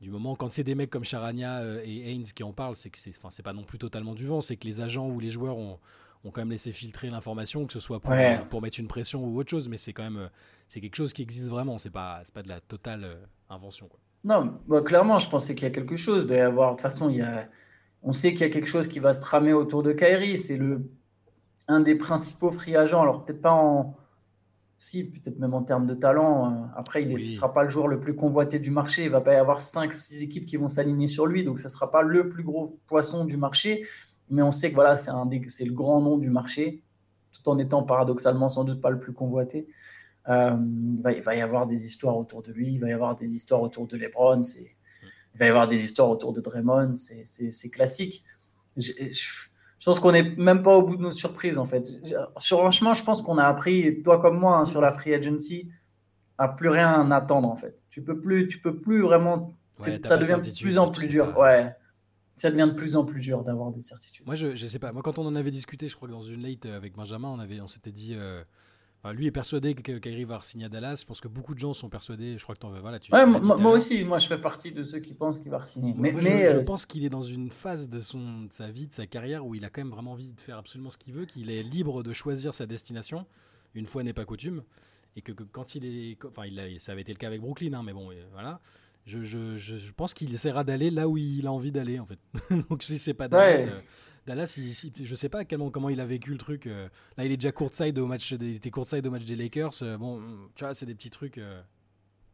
du 0.00 0.08
moment. 0.08 0.36
Quand 0.36 0.52
c'est 0.52 0.62
des 0.62 0.76
mecs 0.76 0.88
comme 0.88 1.02
Charania 1.02 1.64
et 1.82 2.12
Haynes 2.12 2.26
qui 2.32 2.44
en 2.44 2.52
parlent, 2.52 2.76
c'est 2.76 2.90
que 2.90 2.98
c'est, 2.98 3.10
enfin, 3.10 3.30
c'est 3.32 3.42
pas 3.42 3.52
non 3.52 3.64
plus 3.64 3.78
totalement 3.78 4.14
du 4.14 4.24
vent. 4.24 4.40
C'est 4.40 4.56
que 4.56 4.68
les 4.68 4.80
agents 4.80 5.08
ou 5.08 5.18
les 5.18 5.30
joueurs 5.30 5.56
ont, 5.56 5.80
ont 6.24 6.30
quand 6.30 6.42
même 6.42 6.50
laissé 6.50 6.72
filtrer 6.72 7.10
l'information, 7.10 7.66
que 7.66 7.72
ce 7.72 7.80
soit 7.80 8.00
pour, 8.00 8.12
pour, 8.50 8.62
mettre 8.62 8.78
une 8.78 8.88
pression 8.88 9.24
ou 9.24 9.38
autre 9.38 9.50
chose, 9.50 9.68
mais 9.68 9.78
c'est 9.78 9.92
quand 9.92 10.02
même 10.02 10.18
euh, 10.18 10.28
c'est 10.68 10.80
quelque 10.80 10.96
chose 10.96 11.12
qui 11.12 11.22
existe 11.22 11.48
vraiment, 11.48 11.78
c'est 11.78 11.90
pas, 11.90 12.22
pas 12.34 12.42
de 12.42 12.48
la 12.48 12.60
totale 12.60 13.04
euh, 13.04 13.16
invention. 13.48 13.88
Quoi. 13.88 13.98
Non, 14.24 14.58
bah, 14.68 14.82
clairement, 14.82 15.18
je 15.18 15.28
pensais 15.28 15.54
qu'il 15.54 15.64
y 15.64 15.70
a 15.70 15.74
quelque 15.74 15.96
chose. 15.96 16.26
De 16.26 16.34
avoir, 16.36 16.72
de 16.72 16.76
toute 16.76 16.82
façon, 16.82 17.08
il 17.08 17.16
y 17.16 17.22
a, 17.22 17.48
on 18.02 18.12
sait 18.12 18.32
qu'il 18.32 18.42
y 18.42 18.44
a 18.44 18.50
quelque 18.50 18.68
chose 18.68 18.86
qui 18.86 18.98
va 18.98 19.12
se 19.12 19.20
tramer 19.20 19.52
autour 19.52 19.82
de 19.82 19.92
Kairi. 19.92 20.38
C'est 20.38 20.56
le 20.56 20.90
un 21.68 21.80
des 21.80 21.94
principaux 21.94 22.50
free 22.50 22.76
agents. 22.76 23.00
Alors 23.00 23.24
peut-être 23.24 23.40
pas 23.40 23.52
en, 23.52 23.96
si 24.76 25.04
peut-être 25.04 25.38
même 25.38 25.54
en 25.54 25.62
termes 25.62 25.86
de 25.86 25.94
talent. 25.94 26.52
Euh, 26.52 26.66
après, 26.76 27.02
il 27.02 27.12
ne 27.12 27.16
sera 27.16 27.52
pas 27.52 27.62
le 27.62 27.70
joueur 27.70 27.86
le 27.86 28.00
plus 28.00 28.14
convoité 28.14 28.58
du 28.58 28.70
marché. 28.70 29.04
Il 29.04 29.10
va 29.10 29.20
pas 29.20 29.34
y 29.34 29.36
avoir 29.36 29.62
5-6 29.62 30.22
équipes 30.22 30.46
qui 30.46 30.56
vont 30.56 30.68
s'aligner 30.68 31.06
sur 31.06 31.26
lui, 31.26 31.44
donc 31.44 31.58
ce 31.58 31.64
ne 31.64 31.68
sera 31.68 31.90
pas 31.90 32.02
le 32.02 32.28
plus 32.28 32.42
gros 32.42 32.78
poisson 32.86 33.24
du 33.24 33.36
marché 33.36 33.86
mais 34.30 34.42
on 34.42 34.52
sait 34.52 34.70
que 34.70 34.74
voilà, 34.74 34.96
c'est, 34.96 35.10
le 35.10 35.72
grand 35.72 36.00
nom 36.00 36.16
du 36.16 36.30
marché, 36.30 36.82
tout 37.32 37.48
en 37.48 37.58
étant 37.58 37.82
paradoxalement 37.82 38.48
sans 38.48 38.64
doute 38.64 38.80
pas 38.80 38.90
le 38.90 39.00
plus 39.00 39.12
convoité. 39.12 39.66
Euh, 40.28 40.56
il, 40.58 41.22
va, 41.22 41.34
y 41.34 41.40
avoir 41.40 41.66
des 41.66 41.84
histoires 41.84 42.16
autour 42.16 42.42
de 42.42 42.52
lui, 42.52 42.74
il 42.74 42.78
va 42.78 42.88
y 42.88 42.92
avoir 42.92 43.16
des 43.16 43.34
histoires 43.34 43.60
autour 43.62 43.86
de 43.86 43.96
LeBron, 43.96 44.42
c'est, 44.42 44.76
il 45.34 45.38
va 45.38 45.46
y 45.46 45.48
avoir 45.48 45.66
des 45.66 45.82
histoires 45.82 46.08
autour 46.08 46.32
de 46.32 46.40
Draymond, 46.40 46.94
c'est, 46.96 47.70
classique. 47.70 48.22
Je, 48.76 48.94
pense 49.84 49.98
qu'on 49.98 50.12
n'est 50.12 50.34
même 50.36 50.62
pas 50.62 50.76
au 50.76 50.82
bout 50.82 50.96
de 50.96 51.02
nos 51.02 51.10
surprises 51.10 51.58
en 51.58 51.64
fait. 51.64 51.88
Sur, 52.36 52.58
franchement, 52.58 52.94
je 52.94 53.02
pense 53.02 53.22
qu'on 53.22 53.38
a 53.38 53.44
appris, 53.44 54.02
toi 54.02 54.20
comme 54.20 54.38
moi, 54.38 54.58
hein, 54.58 54.64
sur 54.64 54.80
la 54.80 54.92
free 54.92 55.14
agency, 55.14 55.70
à 56.38 56.48
plus 56.48 56.68
rien 56.68 57.10
attendre 57.10 57.48
en 57.48 57.56
fait. 57.56 57.84
Tu 57.88 58.02
peux 58.02 58.20
plus, 58.20 58.46
tu 58.46 58.60
peux 58.60 58.78
plus 58.78 59.00
vraiment. 59.00 59.48
ça 59.76 60.16
devient 60.18 60.38
de 60.42 60.60
plus 60.60 60.78
en 60.78 60.90
plus 60.90 61.08
dur. 61.08 61.36
Ouais 61.36 61.74
ça 62.40 62.50
devient 62.50 62.68
de 62.70 62.74
plus 62.74 62.96
en 62.96 63.04
plus 63.04 63.20
dur 63.20 63.42
d'avoir 63.42 63.70
des 63.70 63.82
certitudes. 63.82 64.24
Moi, 64.24 64.34
je, 64.34 64.54
je 64.54 64.66
sais 64.66 64.78
pas. 64.78 64.92
Moi, 64.92 65.02
quand 65.02 65.18
on 65.18 65.26
en 65.26 65.36
avait 65.36 65.50
discuté, 65.50 65.88
je 65.88 65.96
crois 65.96 66.08
que 66.08 66.12
dans 66.12 66.22
une 66.22 66.42
late 66.42 66.64
avec 66.64 66.94
Benjamin, 66.94 67.28
on 67.28 67.38
avait, 67.38 67.60
on 67.60 67.68
s'était 67.68 67.92
dit. 67.92 68.14
Euh, 68.14 68.42
lui 69.12 69.26
est 69.26 69.30
persuadé 69.30 69.74
que 69.74 69.98
Kyrie 69.98 70.24
va 70.24 70.40
signer 70.42 70.66
à 70.66 70.68
Dallas. 70.70 71.00
Je 71.00 71.04
pense 71.06 71.20
que 71.20 71.28
beaucoup 71.28 71.54
de 71.54 71.58
gens 71.58 71.74
sont 71.74 71.90
persuadés. 71.90 72.38
Je 72.38 72.42
crois 72.42 72.54
que 72.54 72.66
voilà, 72.80 72.98
tu, 72.98 73.12
ouais, 73.12 73.26
moi, 73.26 73.72
aussi, 73.72 74.04
moi 74.04 74.18
je 74.18 74.26
fais 74.26 74.40
partie 74.40 74.72
de 74.72 74.82
ceux 74.82 75.00
qui 75.00 75.14
pensent 75.14 75.38
qu'il 75.38 75.50
va 75.50 75.64
signer. 75.66 75.94
Mais, 75.96 76.12
mais, 76.12 76.46
je, 76.46 76.56
euh, 76.56 76.62
pense 76.64 76.86
qu'il 76.86 77.04
est 77.04 77.10
dans 77.10 77.22
une 77.22 77.50
phase 77.50 77.88
de, 77.88 78.00
son, 78.00 78.42
de 78.42 78.52
sa 78.52 78.70
vie, 78.70 78.88
de 78.88 78.94
sa 78.94 79.06
carrière 79.06 79.46
où 79.46 79.54
il 79.54 79.64
a 79.64 79.70
quand 79.70 79.82
même 79.82 79.90
vraiment 79.90 80.12
envie 80.12 80.32
de 80.32 80.40
faire 80.40 80.58
absolument 80.58 80.90
ce 80.90 80.98
qu'il 80.98 81.14
veut, 81.14 81.26
qu'il 81.26 81.50
est 81.50 81.62
libre 81.62 82.02
de 82.02 82.12
choisir 82.12 82.54
sa 82.54 82.66
destination. 82.66 83.26
Une 83.74 83.86
fois 83.86 84.02
n'est 84.02 84.12
pas 84.12 84.24
coutume. 84.24 84.62
Et 85.16 85.22
que, 85.22 85.32
quand 85.32 85.74
il 85.74 85.84
est. 85.84 86.24
Enfin, 86.24 86.46
il 86.46 86.58
a, 86.60 86.78
ça 86.78 86.92
avait 86.92 87.00
été 87.02 87.12
le 87.12 87.18
cas 87.18 87.26
avec 87.26 87.40
Brooklyn, 87.40 87.72
hein, 87.74 87.82
mais 87.82 87.92
bon, 87.92 88.10
voilà 88.32 88.60
je, 89.10 89.56
je, 89.56 89.76
je, 89.76 89.92
pense 89.92 90.14
qu'il 90.14 90.32
essaiera 90.32 90.64
d'aller 90.64 90.90
là 90.90 91.08
où 91.08 91.16
il 91.16 91.46
a 91.46 91.52
envie 91.52 91.72
d'aller 91.72 91.98
en 91.98 92.06
fait. 92.06 92.18
Donc 92.70 92.82
si 92.82 92.98
c'est 92.98 93.14
pas 93.14 93.28
Dallas, 93.28 93.66
euh, 93.66 93.80
Dallas 94.26 94.54
il, 94.56 95.06
je 95.06 95.14
sais 95.14 95.28
pas 95.28 95.44
comment, 95.44 95.70
comment 95.70 95.88
il 95.88 96.00
a 96.00 96.04
vécu 96.04 96.30
le 96.30 96.38
truc. 96.38 96.66
Euh. 96.66 96.88
là 97.16 97.24
il 97.24 97.32
est 97.32 97.36
déjà 97.36 97.52
courtside 97.52 97.98
au 97.98 98.06
match, 98.06 98.32
des, 98.32 98.50
il 98.50 98.56
était 98.56 98.70
courtside 98.70 99.06
au 99.06 99.10
match 99.10 99.24
des 99.24 99.36
Lakers. 99.36 99.82
Euh, 99.82 99.96
bon, 99.96 100.20
tu 100.54 100.64
vois, 100.64 100.74
c'est 100.74 100.86
des 100.86 100.94
petits 100.94 101.10
trucs. 101.10 101.38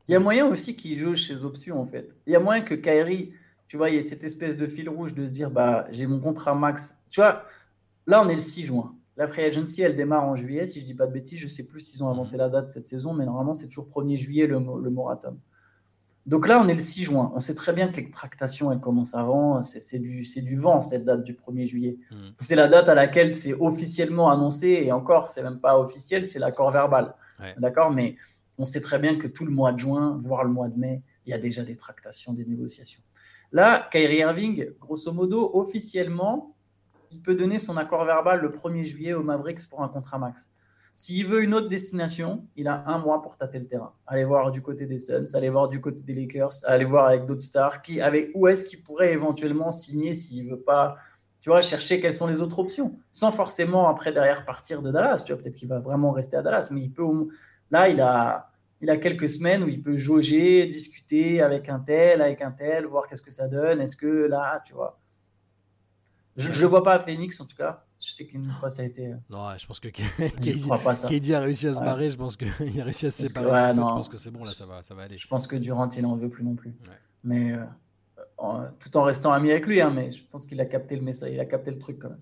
Il 0.08 0.12
y 0.12 0.14
a 0.14 0.20
moyen 0.20 0.46
aussi 0.46 0.76
qu'il 0.76 0.96
joue 0.96 1.16
ses 1.16 1.44
options 1.44 1.80
en 1.80 1.86
fait. 1.86 2.14
Il 2.26 2.32
y 2.32 2.36
a 2.36 2.40
moyen 2.40 2.62
que 2.62 2.74
Kyrie, 2.74 3.32
tu 3.68 3.76
vois, 3.76 3.88
il 3.88 3.94
y 3.94 3.98
ait 3.98 4.02
cette 4.02 4.24
espèce 4.24 4.56
de 4.56 4.66
fil 4.66 4.88
rouge 4.88 5.14
de 5.14 5.26
se 5.26 5.32
dire 5.32 5.50
bah 5.50 5.86
j'ai 5.90 6.06
mon 6.06 6.20
contrat 6.20 6.54
max. 6.54 6.94
Tu 7.10 7.20
vois, 7.20 7.44
là 8.06 8.22
on 8.22 8.28
est 8.28 8.34
le 8.34 8.38
6 8.38 8.66
juin. 8.66 8.94
La 9.16 9.26
free 9.26 9.44
agency, 9.44 9.80
elle 9.80 9.96
démarre 9.96 10.24
en 10.24 10.36
juillet, 10.36 10.66
si 10.66 10.80
je 10.80 10.84
dis 10.84 10.92
pas 10.94 11.06
de 11.06 11.12
bêtises. 11.12 11.38
Je 11.38 11.48
sais 11.48 11.64
plus 11.64 11.80
s'ils 11.80 12.04
ont 12.04 12.10
avancé 12.10 12.36
la 12.36 12.50
date 12.50 12.68
cette 12.68 12.86
saison, 12.86 13.14
mais 13.14 13.24
normalement 13.24 13.54
c'est 13.54 13.66
toujours 13.66 13.88
1er 13.88 14.16
juillet 14.16 14.46
le, 14.46 14.58
le 14.58 14.90
moratorium. 14.90 15.40
Donc 16.26 16.48
là, 16.48 16.60
on 16.60 16.66
est 16.66 16.74
le 16.74 16.80
6 16.80 17.04
juin. 17.04 17.30
On 17.34 17.40
sait 17.40 17.54
très 17.54 17.72
bien 17.72 17.88
que 17.88 18.00
les 18.00 18.10
tractations, 18.10 18.72
elles 18.72 18.80
commencent 18.80 19.14
avant. 19.14 19.62
C'est 19.62 20.00
du, 20.00 20.22
du 20.22 20.56
vent, 20.56 20.82
cette 20.82 21.04
date 21.04 21.22
du 21.22 21.34
1er 21.34 21.64
juillet. 21.66 21.98
Mm. 22.10 22.16
C'est 22.40 22.56
la 22.56 22.66
date 22.66 22.88
à 22.88 22.94
laquelle 22.94 23.34
c'est 23.34 23.54
officiellement 23.54 24.30
annoncé. 24.30 24.68
Et 24.68 24.90
encore, 24.90 25.30
c'est 25.30 25.42
même 25.42 25.60
pas 25.60 25.78
officiel, 25.78 26.26
c'est 26.26 26.40
l'accord 26.40 26.72
verbal. 26.72 27.14
D'accord? 27.58 27.92
Mais 27.92 28.16
on 28.58 28.64
sait 28.64 28.80
très 28.80 28.98
bien 28.98 29.16
que 29.16 29.28
tout 29.28 29.44
le 29.44 29.52
mois 29.52 29.72
de 29.72 29.78
juin, 29.78 30.20
voire 30.24 30.42
le 30.42 30.50
mois 30.50 30.68
de 30.68 30.78
mai, 30.78 31.02
il 31.26 31.30
y 31.30 31.32
a 31.32 31.38
déjà 31.38 31.62
des 31.62 31.76
tractations, 31.76 32.32
des 32.32 32.44
négociations. 32.44 33.02
Là, 33.52 33.88
Kyrie 33.92 34.18
Irving, 34.18 34.70
grosso 34.80 35.12
modo, 35.12 35.50
officiellement, 35.54 36.56
il 37.12 37.22
peut 37.22 37.34
donner 37.34 37.58
son 37.58 37.76
accord 37.76 38.04
verbal 38.04 38.40
le 38.40 38.50
1er 38.50 38.84
juillet 38.84 39.12
au 39.12 39.22
Mavericks 39.22 39.66
pour 39.68 39.82
un 39.82 39.88
contrat 39.88 40.18
max. 40.18 40.50
S'il 40.98 41.26
veut 41.26 41.42
une 41.42 41.52
autre 41.52 41.68
destination, 41.68 42.46
il 42.56 42.68
a 42.68 42.82
un 42.86 42.96
mois 42.96 43.20
pour 43.20 43.36
tâter 43.36 43.58
le 43.58 43.66
terrain. 43.66 43.92
Aller 44.06 44.24
voir 44.24 44.50
du 44.50 44.62
côté 44.62 44.86
des 44.86 44.96
Suns, 44.98 45.26
aller 45.34 45.50
voir 45.50 45.68
du 45.68 45.78
côté 45.78 46.00
des 46.00 46.14
Lakers, 46.14 46.54
aller 46.64 46.86
voir 46.86 47.08
avec 47.08 47.26
d'autres 47.26 47.42
stars, 47.42 47.82
qui, 47.82 48.00
avec, 48.00 48.30
où 48.34 48.48
est-ce 48.48 48.64
qu'il 48.64 48.82
pourrait 48.82 49.12
éventuellement 49.12 49.70
signer 49.70 50.14
s'il 50.14 50.48
veut 50.48 50.58
pas, 50.58 50.96
tu 51.38 51.50
vois, 51.50 51.60
chercher 51.60 52.00
quelles 52.00 52.14
sont 52.14 52.26
les 52.26 52.40
autres 52.40 52.58
options, 52.60 52.98
sans 53.10 53.30
forcément 53.30 53.90
après 53.90 54.10
derrière 54.10 54.46
partir 54.46 54.80
de 54.80 54.90
Dallas. 54.90 55.22
Tu 55.22 55.34
vois, 55.34 55.42
peut-être 55.42 55.56
qu'il 55.56 55.68
va 55.68 55.80
vraiment 55.80 56.12
rester 56.12 56.38
à 56.38 56.42
Dallas, 56.42 56.70
mais 56.70 56.80
il 56.80 56.90
peut, 56.90 57.04
là, 57.70 57.90
il 57.90 58.00
a, 58.00 58.50
il 58.80 58.88
a 58.88 58.96
quelques 58.96 59.28
semaines 59.28 59.64
où 59.64 59.68
il 59.68 59.82
peut 59.82 59.96
jauger, 59.96 60.64
discuter 60.64 61.42
avec 61.42 61.68
un 61.68 61.78
tel, 61.78 62.22
avec 62.22 62.40
un 62.40 62.52
tel, 62.52 62.86
voir 62.86 63.06
qu'est-ce 63.06 63.20
que 63.20 63.30
ça 63.30 63.48
donne. 63.48 63.82
Est-ce 63.82 63.98
que 63.98 64.28
là, 64.28 64.62
tu 64.64 64.72
vois, 64.72 64.98
je 66.36 66.48
ne 66.48 66.68
vois 66.68 66.82
pas 66.82 66.94
à 66.94 66.98
Phoenix 66.98 67.38
en 67.38 67.44
tout 67.44 67.56
cas. 67.56 67.85
Je 67.98 68.12
sais 68.12 68.26
qu'une 68.26 68.50
fois 68.50 68.68
ça 68.68 68.82
a 68.82 68.84
été. 68.84 69.12
Euh, 69.12 69.16
non, 69.30 69.48
je 69.56 69.66
pense 69.66 69.80
que 69.80 69.88
KD 69.88 71.32
a 71.32 71.40
réussi 71.40 71.68
à 71.68 71.74
se 71.74 71.80
barrer. 71.80 72.10
Je 72.10 72.16
pense 72.16 72.36
qu'il 72.36 72.48
a 72.80 72.84
réussi 72.84 73.06
à 73.06 73.10
se 73.10 73.26
séparer. 73.26 73.74
je 73.74 73.80
pense 73.80 74.08
que 74.08 74.18
c'est 74.18 74.30
bon, 74.30 74.44
là, 74.44 74.52
ça 74.52 74.66
va, 74.66 74.82
ça 74.82 74.94
va 74.94 75.02
aller. 75.02 75.16
Je 75.16 75.26
pense 75.26 75.46
que 75.46 75.56
Durant, 75.56 75.88
il 75.88 76.02
n'en 76.02 76.16
veut 76.16 76.28
plus 76.28 76.44
non 76.44 76.54
plus. 76.54 76.74
Mais 77.24 77.52
euh, 77.52 78.68
tout 78.78 78.96
en 78.96 79.02
restant 79.02 79.32
ami 79.32 79.50
avec 79.50 79.66
lui, 79.66 79.80
hein, 79.80 79.90
mais 79.90 80.10
je 80.10 80.22
pense 80.30 80.46
qu'il 80.46 80.60
a 80.60 80.66
capté 80.66 80.94
le 80.96 81.02
message, 81.02 81.30
il 81.32 81.40
a 81.40 81.46
capté 81.46 81.70
le 81.70 81.78
truc 81.78 81.98
quand 82.00 82.10
même. 82.10 82.20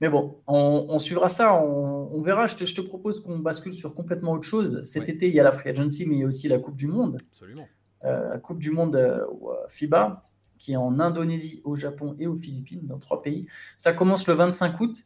Mais 0.00 0.08
bon, 0.08 0.40
on, 0.46 0.98
suivra 0.98 1.28
ça, 1.28 1.54
on, 1.54 2.22
verra. 2.22 2.46
Je 2.46 2.56
te, 2.56 2.64
je 2.64 2.74
te 2.74 2.80
propose 2.80 3.20
qu'on 3.20 3.38
bascule 3.38 3.72
sur 3.72 3.94
complètement 3.94 4.32
autre 4.32 4.48
chose. 4.48 4.82
Cet 4.82 5.08
été, 5.08 5.28
il 5.28 5.34
y 5.34 5.40
a 5.40 5.44
la 5.44 5.52
Free 5.52 5.70
Agency, 5.70 6.06
mais 6.06 6.16
il 6.16 6.20
y 6.20 6.24
a 6.24 6.26
aussi 6.26 6.48
la 6.48 6.58
Coupe 6.58 6.76
du 6.76 6.86
Monde. 6.86 7.18
Absolument. 7.30 7.68
Euh, 8.04 8.30
la 8.30 8.38
Coupe 8.38 8.58
du 8.58 8.70
Monde 8.70 9.26
FIBA 9.68 10.24
qui 10.58 10.72
est 10.72 10.76
en 10.76 11.00
Indonésie, 11.00 11.60
au 11.64 11.76
Japon 11.76 12.16
et 12.18 12.26
aux 12.26 12.36
Philippines, 12.36 12.80
dans 12.84 12.98
trois 12.98 13.22
pays. 13.22 13.46
Ça 13.76 13.92
commence 13.92 14.26
le 14.26 14.34
25 14.34 14.80
août 14.80 15.04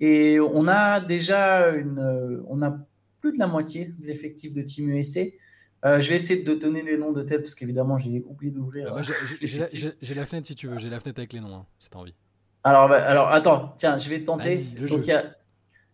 et 0.00 0.40
on 0.40 0.66
a 0.66 1.00
déjà 1.00 1.68
une, 1.70 2.42
on 2.48 2.62
a 2.62 2.78
plus 3.20 3.32
de 3.32 3.38
la 3.38 3.46
moitié 3.46 3.94
de 3.98 4.06
l'effectif 4.06 4.52
de 4.52 4.62
Team 4.62 4.90
USA. 4.90 5.20
Euh, 5.84 6.00
je 6.00 6.10
vais 6.10 6.16
essayer 6.16 6.42
de 6.42 6.54
donner 6.54 6.82
les 6.82 6.98
noms 6.98 7.12
de 7.12 7.22
tête 7.22 7.40
parce 7.40 7.54
qu'évidemment 7.54 7.98
j'ai 7.98 8.22
oublié 8.26 8.52
d'ouvrir. 8.52 8.94
Bah, 8.94 9.02
j'ai 9.40 9.58
la, 10.14 10.26
fenêtre 10.26 10.46
si 10.46 10.54
tu 10.54 10.66
veux, 10.66 10.78
j'ai 10.78 10.90
la 10.90 11.00
fenêtre 11.00 11.20
avec 11.20 11.32
les 11.32 11.40
noms, 11.40 11.54
hein, 11.54 11.66
si 11.78 11.88
tu 11.88 11.96
as 11.96 12.00
envie. 12.00 12.14
Alors, 12.64 12.88
bah, 12.88 13.02
alors 13.02 13.28
attends, 13.28 13.74
tiens, 13.78 13.96
je 13.96 14.08
vais 14.10 14.22
tenter. 14.22 14.58
Donc 14.88 15.06
il 15.06 15.08
y 15.08 15.12
a, 15.12 15.36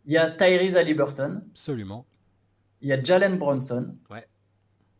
y 0.06 0.16
a 0.16 0.30
Tyrese 0.30 0.76
Halliburton. 0.76 1.42
Absolument. 1.50 2.06
Il 2.80 2.88
y 2.88 2.92
a 2.92 3.02
Jalen 3.02 3.38
Bronson. 3.38 3.96
Ouais. 4.10 4.24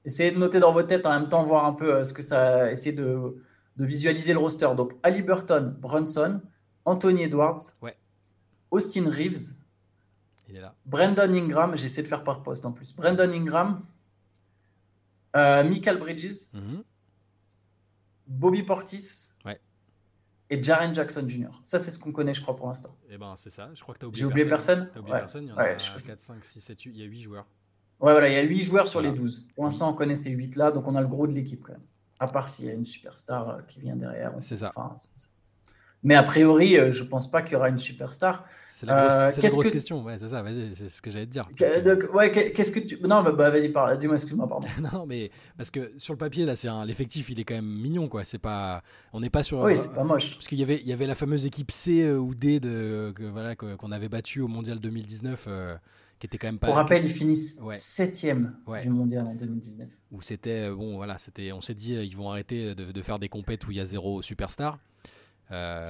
Essayez 0.05 0.31
de 0.31 0.39
noter 0.39 0.61
dans 0.61 0.73
votre 0.73 0.87
tête 0.87 1.05
en 1.05 1.19
même 1.19 1.29
temps, 1.29 1.45
voir 1.45 1.65
un 1.65 1.73
peu 1.73 1.93
euh, 1.93 2.05
ce 2.05 2.13
que 2.13 2.23
ça. 2.23 2.71
Essayez 2.71 2.95
de, 2.95 3.37
de 3.77 3.85
visualiser 3.85 4.33
le 4.33 4.39
roster. 4.39 4.69
Donc 4.77 4.95
Halliburton, 5.03 5.75
Bronson, 5.79 6.41
Anthony 6.85 7.25
Edwards, 7.25 7.61
ouais. 7.83 7.97
Austin 8.71 9.11
Reeves. 9.11 9.55
Il 10.49 10.57
est 10.57 10.61
là. 10.61 10.75
Brandon 10.85 11.33
Ingram, 11.33 11.77
j'essaie 11.77 12.03
de 12.03 12.09
faire 12.09 12.25
par 12.25 12.43
poste 12.43 12.65
en 12.67 12.73
plus. 12.73 12.95
Brandon 12.95 13.31
Ingram, 13.31 13.85
euh, 15.35 15.65
Michael 15.65 15.99
Bridges, 15.99 16.49
mhm. 16.53 16.83
Bobby 18.27 18.63
Portis 18.63 19.29
ouais. 19.45 19.61
et 20.51 20.63
Jaren 20.63 20.95
Jackson 20.95 21.29
Jr. 21.29 21.51
Ça, 21.63 21.79
c'est 21.79 21.91
ce 21.91 21.99
qu'on 21.99 22.13
connaît, 22.13 22.35
je 22.35 22.41
crois, 22.41 22.57
pour 22.57 22.69
l'instant. 22.69 22.97
Eh 23.11 23.19
ben, 23.19 23.35
c'est 23.37 23.51
ça. 23.51 23.71
Je 23.75 23.83
crois 23.83 23.95
que 23.95 24.01
tu 24.01 24.05
as 24.05 24.09
oublié, 24.09 24.21
J'ai 24.21 24.27
oublié 24.27 24.47
personne. 24.47 24.89
T'as 24.93 25.01
oublié 25.01 25.15
ouais. 25.15 25.21
personne. 25.21 25.45
Il 25.45 25.49
y 25.49 25.53
en 25.53 25.57
a 25.57 25.79
je... 25.79 25.91
4, 25.99 26.21
5, 26.21 26.45
6, 26.45 26.61
7, 26.61 26.83
8. 26.83 26.91
Il 26.93 27.01
y 27.01 27.03
a 27.03 27.07
8 27.07 27.21
joueurs. 27.23 27.47
Ouais, 27.99 28.13
voilà, 28.13 28.29
il 28.29 28.35
y 28.35 28.39
a 28.39 28.43
8 28.43 28.63
joueurs 28.63 28.89
sur 28.89 29.01
voilà. 29.01 29.15
les 29.15 29.19
12. 29.19 29.49
Pour 29.55 29.65
l'instant, 29.65 29.91
on 29.91 29.95
connaît 29.95 30.17
ces 30.17 30.31
8 30.31 30.57
là, 30.57 30.71
donc 30.71 30.87
on 30.87 30.95
a 30.95 31.01
le 31.01 31.09
gros 31.09 31.27
de 31.27 31.33
l'équipe 31.33 31.63
quand 31.63 31.73
même. 31.73 31.83
À 32.19 32.27
part 32.29 32.49
s'il 32.49 32.67
y 32.67 32.71
a 32.71 32.73
une 32.73 32.85
superstar 32.85 33.49
euh, 33.49 33.61
qui 33.69 33.81
vient 33.81 33.97
derrière. 33.97 34.33
C'est 34.41 34.57
ça. 34.57 34.73
Enfin, 34.75 34.95
mais 36.03 36.15
a 36.15 36.23
priori, 36.23 36.79
euh, 36.79 36.93
je 36.93 37.03
pense 37.03 37.29
pas 37.29 37.43
qu'il 37.43 37.55
y 37.55 37.57
aura 37.57 37.69
une 37.69 37.81
superstar. 37.81 38.45
C'est 38.65 38.87
la 38.87 39.09
grosse, 39.09 39.39
euh, 39.39 39.43
la 39.43 39.49
grosse 39.49 39.67
que... 39.67 39.73
question. 39.73 40.05
Ouais, 40.05 40.17
c'est 40.19 40.29
ça. 40.29 40.41
Vas-y, 40.41 40.75
c'est 40.75 40.89
ce 40.89 41.03
que 41.03 41.11
j'allais 41.11 41.27
te 41.27 41.33
dire. 41.33 41.49
Que... 41.57 42.13
Ouais, 42.13 42.31
qu'est-ce 42.31 42.71
que 42.71 42.79
tu 42.79 43.01
Non, 43.03 43.25
bah, 43.25 43.33
bah 43.33 43.51
vas-y, 43.51 43.71
parle. 43.71 43.99
Dis-moi, 43.99 44.15
excuse-moi, 44.15 44.49
pardon. 44.49 44.69
non, 44.93 45.05
mais 45.05 45.33
parce 45.57 45.71
que 45.71 45.93
sur 45.97 46.15
le 46.15 46.19
papier 46.19 46.45
là, 46.45 46.55
c'est 46.55 46.69
un... 46.69 46.85
l'effectif, 46.85 47.29
il 47.31 47.41
est 47.41 47.45
quand 47.45 47.57
même 47.57 47.65
mignon, 47.65 48.09
quoi. 48.09 48.23
C'est 48.23 48.39
pas, 48.39 48.83
on 49.13 49.21
n'est 49.21 49.31
pas 49.31 49.43
sur. 49.43 49.59
Oui, 49.59 49.77
c'est 49.77 49.95
pas 49.95 50.05
moche. 50.05 50.35
Parce 50.35 50.47
qu'il 50.47 50.61
y 50.61 50.63
avait, 50.63 50.77
il 50.77 50.87
y 50.87 50.93
avait 50.93 51.09
la 51.09 51.17
fameuse 51.17 51.45
équipe 51.45 51.73
C 51.73 52.09
ou 52.13 52.37
D 52.37 52.61
de, 52.61 53.13
que, 53.17 53.25
voilà, 53.25 53.57
qu'on 53.57 53.91
avait 53.91 54.09
battu 54.09 54.41
au 54.41 54.49
mondial 54.49 54.79
2019. 54.79 55.47
Euh 55.49 55.77
qui 56.19 56.27
était 56.27 56.39
quand 56.39 56.49
même 56.49 56.59
pas. 56.59 56.69
Pour 56.69 56.77
rappel, 56.77 57.05
ils 57.05 57.11
finissent 57.11 57.59
ouais. 57.61 57.75
septième 57.75 58.57
ouais. 58.67 58.83
du 58.83 58.91
mondial 58.91 59.27
en 59.27 59.35
2019. 59.35 59.89
Où 60.13 60.23
c'était 60.23 60.71
bon, 60.71 60.97
voilà, 60.97 61.19
c'était, 61.19 61.53
on 61.53 61.61
s'est 61.61 61.75
dit, 61.75 61.95
ils 61.95 62.17
vont 62.17 62.31
arrêter 62.31 62.75
de, 62.75 62.93
de, 62.93 63.03
faire 63.03 63.19
des 63.19 63.29
compètes 63.29 63.67
où 63.67 63.71
il 63.71 63.77
y 63.77 63.81
a 63.81 63.85
zéro 63.85 64.23
superstar. 64.23 64.79
Euh, 65.53 65.89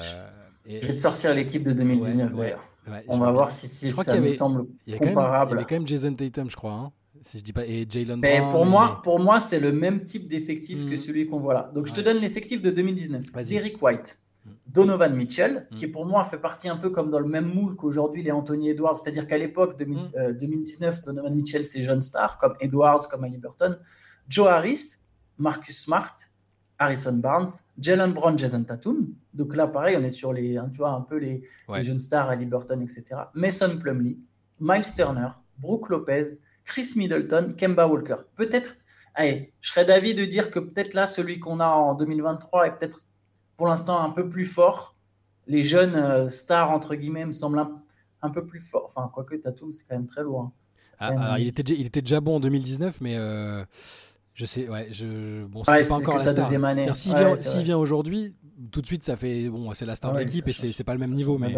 et... 0.67 0.83
Je 0.83 0.87
vais 0.89 0.97
te 0.97 1.01
sortir 1.01 1.35
l'équipe 1.35 1.63
de 1.63 1.73
2019 1.73 2.35
ouais, 2.35 2.57
d'ailleurs. 2.87 3.05
on 3.09 3.19
va 3.19 3.31
voir 3.31 3.53
si, 3.53 3.69
si 3.69 3.93
ça 3.93 4.21
me 4.21 4.33
semble 4.33 4.67
il 4.87 4.95
y 4.95 4.99
comparable. 4.99 5.57
Même, 5.57 5.59
il 5.59 5.61
y 5.61 5.65
avait 5.65 5.69
quand 5.69 5.77
même 5.77 5.87
Jason 5.87 6.15
Tatum, 6.15 6.51
je 6.51 6.57
crois. 6.57 6.73
Hein, 6.73 6.93
si 7.23 7.39
je 7.39 7.45
dis 7.45 7.53
pas, 7.53 7.65
et 7.67 7.87
Jalen 7.89 8.21
Brown. 8.21 8.51
Pour 8.53 8.67
moi, 8.67 9.01
pour 9.03 9.19
moi, 9.19 9.41
c'est 9.41 9.61
le 9.61 9.73
même 9.73 10.05
type 10.05 10.29
d'effectif 10.29 10.85
mmh. 10.85 10.91
que 10.91 10.97
celui 10.97 11.27
qu'on 11.27 11.41
voit 11.41 11.55
là. 11.55 11.71
Donc 11.75 11.87
je 11.87 11.95
te 11.95 12.01
donne 12.01 12.19
l'effectif 12.19 12.61
de 12.61 12.71
2019. 12.71 13.33
Derrick 13.49 13.83
White. 13.83 14.19
Donovan 14.77 15.15
Mitchell, 15.15 15.67
mmh. 15.71 15.75
qui 15.75 15.87
pour 15.87 16.05
moi 16.05 16.23
fait 16.25 16.39
partie 16.39 16.69
un 16.69 16.77
peu 16.77 16.91
comme 16.91 17.09
dans 17.09 17.19
le 17.19 17.29
même 17.29 17.47
moule 17.47 17.77
qu'aujourd'hui 17.77 18.23
les 18.23 18.31
Anthony 18.31 18.71
Edwards, 18.71 18.97
c'est-à-dire 18.97 19.27
qu'à 19.27 19.39
l'époque 19.39 19.79
2000, 19.79 19.97
mmh. 19.97 20.11
euh, 20.17 20.33
2019, 20.33 21.03
Donovan 21.03 21.35
Mitchell 21.35 21.65
c'est 21.65 21.83
jeune 21.83 22.03
star 22.03 22.39
comme 22.39 22.55
Edwards, 22.61 23.09
comme 23.11 23.25
Halliburton, 23.25 23.79
Joe 24.29 24.49
Harris, 24.49 24.97
Marcus 25.39 25.83
Smart, 25.83 26.15
Harrison 26.79 27.15
Barnes, 27.15 27.49
Jalen 27.79 28.13
Brown, 28.13 28.39
Jason 28.39 28.65
Tatum. 28.65 29.15
Donc 29.33 29.57
là 29.57 29.67
pareil, 29.67 29.97
on 29.99 30.03
est 30.03 30.11
sur 30.11 30.33
les, 30.33 30.59
hein, 30.59 30.69
tu 30.71 30.79
vois, 30.79 30.91
un 30.91 31.01
peu 31.01 31.17
les, 31.17 31.43
ouais. 31.69 31.79
les 31.79 31.83
jeunes 31.83 31.99
stars, 31.99 32.29
Halliburton, 32.29 32.81
etc. 32.83 33.05
Mason 33.35 33.79
Plumlee, 33.79 34.19
Miles 34.61 34.93
Turner, 34.95 35.29
Brooke 35.59 35.89
Lopez, 35.89 36.39
Chris 36.65 36.93
Middleton, 36.97 37.55
Kemba 37.57 37.87
Walker. 37.87 38.17
Peut-être, 38.35 38.77
allez, 39.15 39.55
je 39.61 39.71
serais 39.71 39.87
d'avis 39.87 40.15
de 40.15 40.27
dire 40.27 40.51
que 40.51 40.59
peut-être 40.59 40.93
là 40.93 41.07
celui 41.07 41.41
qu'on 41.41 41.61
a 41.61 41.69
en 41.69 41.95
2023 41.95 42.67
est 42.67 42.73
peut-être 42.73 43.03
pour 43.57 43.67
l'instant 43.67 44.01
un 44.01 44.11
peu 44.11 44.29
plus 44.29 44.47
fort. 44.47 44.97
Les 45.47 45.63
jeunes 45.63 45.95
euh, 45.95 46.29
stars, 46.29 46.71
entre 46.71 46.95
guillemets, 46.95 47.25
me 47.25 47.33
semblent 47.33 47.59
un, 47.59 47.83
un 48.23 48.31
peu 48.31 48.45
plus 48.45 48.61
forts. 48.61 48.87
Enfin, 48.87 49.11
quoique 49.13 49.37
Tatum, 49.37 49.73
c'est 49.73 49.85
quand 49.89 49.95
même 49.95 50.07
très 50.07 50.23
loin. 50.23 50.53
Ah, 50.99 51.09
alors, 51.09 51.39
il, 51.39 51.47
était, 51.47 51.63
il 51.75 51.87
était 51.87 52.01
déjà 52.01 52.21
bon 52.21 52.37
en 52.37 52.41
2019, 52.41 53.01
mais 53.01 53.17
euh, 53.17 53.65
je 54.35 54.47
sais, 54.47 54.69
ouais, 54.69 54.89
je, 54.91 55.45
bon, 55.45 55.63
ouais, 55.69 55.87
pas 55.87 55.95
encore 55.95 56.17
la 56.17 56.29
star. 56.29 56.65
Année. 56.65 56.89
S'il 56.95 57.13
ouais, 57.13 57.19
vient, 57.19 57.37
si 57.37 57.63
vient 57.63 57.77
aujourd'hui, 57.77 58.35
tout 58.71 58.81
de 58.81 58.87
suite, 58.87 59.05
ça 59.05 59.17
fait, 59.17 59.49
bon, 59.49 59.73
c'est 59.75 59.87
la 59.87 59.95
star 59.95 60.13
de 60.13 60.19
l'équipe 60.19 60.49
et 60.49 60.53
c'est 60.53 60.85
pas 60.85 60.95
le 60.95 61.01
même 61.01 61.13
niveau, 61.13 61.39
mais. 61.39 61.57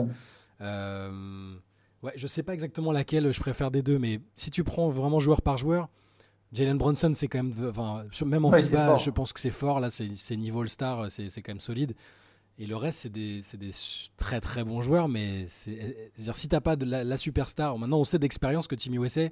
Euh, 0.60 1.54
ouais, 2.02 2.12
je 2.16 2.26
sais 2.26 2.42
pas 2.42 2.52
exactement 2.52 2.90
laquelle 2.90 3.30
je 3.30 3.40
préfère 3.40 3.70
des 3.70 3.82
deux, 3.82 3.98
mais 3.98 4.20
si 4.34 4.50
tu 4.50 4.64
prends 4.64 4.88
vraiment 4.88 5.20
joueur 5.20 5.40
par 5.40 5.56
joueur, 5.56 5.88
Jalen 6.52 6.78
Bronson, 6.78 7.12
c'est 7.14 7.28
quand 7.28 7.42
même, 7.42 7.54
enfin, 7.68 8.04
même 8.24 8.44
en 8.44 8.50
ouais, 8.50 8.62
FIBA, 8.62 8.96
je 8.98 9.10
pense 9.10 9.32
que 9.32 9.40
c'est 9.40 9.50
fort. 9.50 9.80
Là, 9.80 9.88
c'est 9.90 10.36
niveau 10.36 10.62
All-Star, 10.62 11.10
c'est 11.10 11.42
quand 11.42 11.52
même 11.52 11.60
solide. 11.60 11.94
Et 12.60 12.66
le 12.66 12.76
reste, 12.76 13.00
c'est 13.00 13.12
des, 13.12 13.40
des, 13.56 13.70
très 14.16 14.40
très 14.40 14.64
bons 14.64 14.82
joueurs, 14.82 15.08
mais 15.08 15.44
c'est, 15.46 16.10
dire 16.18 16.34
si 16.34 16.48
t'as 16.48 16.60
pas 16.60 16.74
de 16.74 16.84
la, 16.84 17.04
la, 17.04 17.16
superstar, 17.16 17.78
maintenant 17.78 18.00
on 18.00 18.04
sait 18.04 18.18
d'expérience 18.18 18.66
que 18.66 18.74
Team 18.74 18.94
USA, 18.94 19.28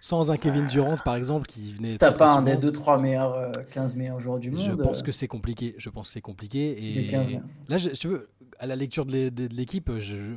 sans 0.00 0.30
un 0.30 0.38
Kevin 0.38 0.66
Durant 0.68 0.96
par 0.96 1.16
exemple, 1.16 1.46
qui 1.46 1.74
venait. 1.74 1.90
Si 1.90 1.98
t'as 1.98 2.12
pas 2.12 2.32
un 2.32 2.42
des 2.42 2.56
2-3 2.56 2.98
meilleurs, 2.98 3.34
euh, 3.34 3.50
15 3.72 3.94
meilleurs 3.94 4.20
joueurs 4.20 4.38
du 4.38 4.50
monde. 4.50 4.64
Je 4.64 4.72
pense 4.72 5.02
que 5.02 5.12
c'est 5.12 5.28
compliqué. 5.28 5.74
Je 5.76 5.90
pense 5.90 6.08
que 6.08 6.14
c'est 6.14 6.22
compliqué. 6.22 7.02
Et, 7.02 7.10
là, 7.68 7.76
je, 7.76 7.90
tu 7.90 8.08
veux, 8.08 8.30
à 8.58 8.66
la 8.66 8.74
lecture 8.74 9.04
de 9.04 9.54
l'équipe, 9.54 9.90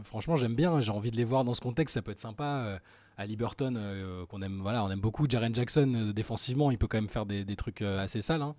franchement, 0.04 0.36
j'aime 0.36 0.56
bien. 0.56 0.82
J'ai 0.82 0.92
envie 0.92 1.12
de 1.12 1.18
les 1.18 1.24
voir 1.24 1.46
dans 1.46 1.54
ce 1.54 1.62
contexte. 1.62 1.94
Ça 1.94 2.02
peut 2.02 2.12
être 2.12 2.20
sympa. 2.20 2.66
Euh, 2.66 2.80
à 3.18 3.26
Liberton 3.26 3.76
euh, 3.76 4.26
qu'on 4.26 4.42
aime 4.42 4.60
voilà 4.62 4.84
on 4.84 4.92
aime 4.92 5.00
beaucoup 5.00 5.26
Jaren 5.30 5.54
Jackson 5.54 5.94
euh, 5.96 6.14
défensivement 6.14 6.72
il 6.72 6.78
peut 6.78 6.88
quand 6.88 6.98
même 6.98 7.10
faire 7.10 7.26
des, 7.26 7.44
des 7.46 7.56
trucs 7.56 7.82
euh, 7.82 8.00
assez 8.00 8.22
sales 8.22 8.42
hein. 8.42 8.56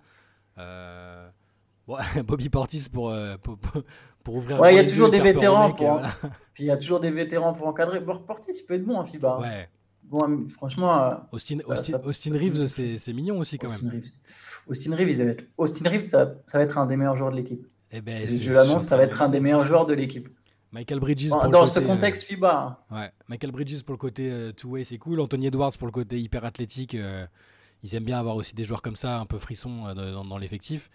bon, 1.87 1.97
Bobby 2.25 2.49
Portis 2.49 2.87
pour, 2.91 3.15
pour, 3.41 3.57
pour 4.23 4.35
ouvrir 4.35 4.59
ouais 4.59 4.73
il 4.73 4.77
y 4.77 4.79
a 4.79 4.89
toujours 4.89 5.09
des 5.09 5.19
vétérans 5.19 5.71
pour, 5.71 5.93
voilà. 5.93 6.09
puis 6.53 6.63
il 6.63 6.67
y 6.67 6.71
a 6.71 6.77
toujours 6.77 6.99
des 6.99 7.11
vétérans 7.11 7.53
pour 7.53 7.67
encadrer 7.67 7.99
bon, 7.99 8.17
Portis 8.19 8.51
il 8.59 8.65
peut 8.65 8.73
être 8.73 8.85
bon 8.85 8.97
en 8.97 9.05
FIBA 9.05 9.33
hein. 9.33 9.41
ouais 9.41 9.69
bon 10.03 10.47
franchement 10.49 11.19
Austin, 11.31 11.57
ça, 11.61 11.73
Austin, 11.73 11.91
ça, 11.93 12.05
Austin 12.05 12.33
Reeves 12.33 12.67
c'est 12.67 13.13
mignon 13.13 13.39
aussi 13.39 13.57
quand 13.57 13.67
Austin 13.67 13.87
même 13.87 13.95
Reeves. 13.95 14.11
Austin 14.67 14.95
Reeves 14.95 15.37
Austin 15.57 15.89
Reeves 15.89 16.03
ça, 16.03 16.33
ça 16.45 16.57
va 16.57 16.63
être 16.63 16.77
un 16.77 16.85
des 16.85 16.95
meilleurs 16.95 17.17
joueurs 17.17 17.31
de 17.31 17.35
l'équipe 17.37 17.67
eh 17.91 18.01
ben, 18.01 18.27
je 18.27 18.51
l'annonce 18.51 18.85
ça 18.85 18.97
va 18.97 19.03
être 19.03 19.21
un 19.21 19.29
des 19.29 19.39
meilleurs 19.39 19.65
joueurs 19.65 19.85
de 19.85 19.93
l'équipe 19.93 20.29
Michael 20.71 20.99
Bridges 20.99 21.31
pour 21.31 21.49
dans 21.49 21.61
le 21.61 21.65
ce 21.65 21.75
côté, 21.75 21.85
contexte 21.85 22.23
FIBA. 22.23 22.79
Euh, 22.91 22.95
ouais, 22.95 23.11
Michael 23.27 23.51
Bridges 23.51 23.83
pour 23.83 23.93
le 23.93 23.97
côté 23.97 24.29
euh, 24.29 24.51
two-way, 24.51 24.83
c'est 24.83 24.97
cool. 24.97 25.19
Anthony 25.19 25.47
Edwards 25.47 25.71
pour 25.77 25.87
le 25.87 25.91
côté 25.91 26.19
hyper 26.19 26.45
athlétique. 26.45 26.95
Euh, 26.95 27.25
ils 27.83 27.95
aiment 27.95 28.03
bien 28.03 28.19
avoir 28.19 28.35
aussi 28.35 28.55
des 28.55 28.65
joueurs 28.65 28.81
comme 28.81 28.95
ça, 28.95 29.19
un 29.19 29.25
peu 29.25 29.37
frissons 29.37 29.93
dans, 29.93 30.25
dans 30.25 30.37
l'effectif. 30.37 30.89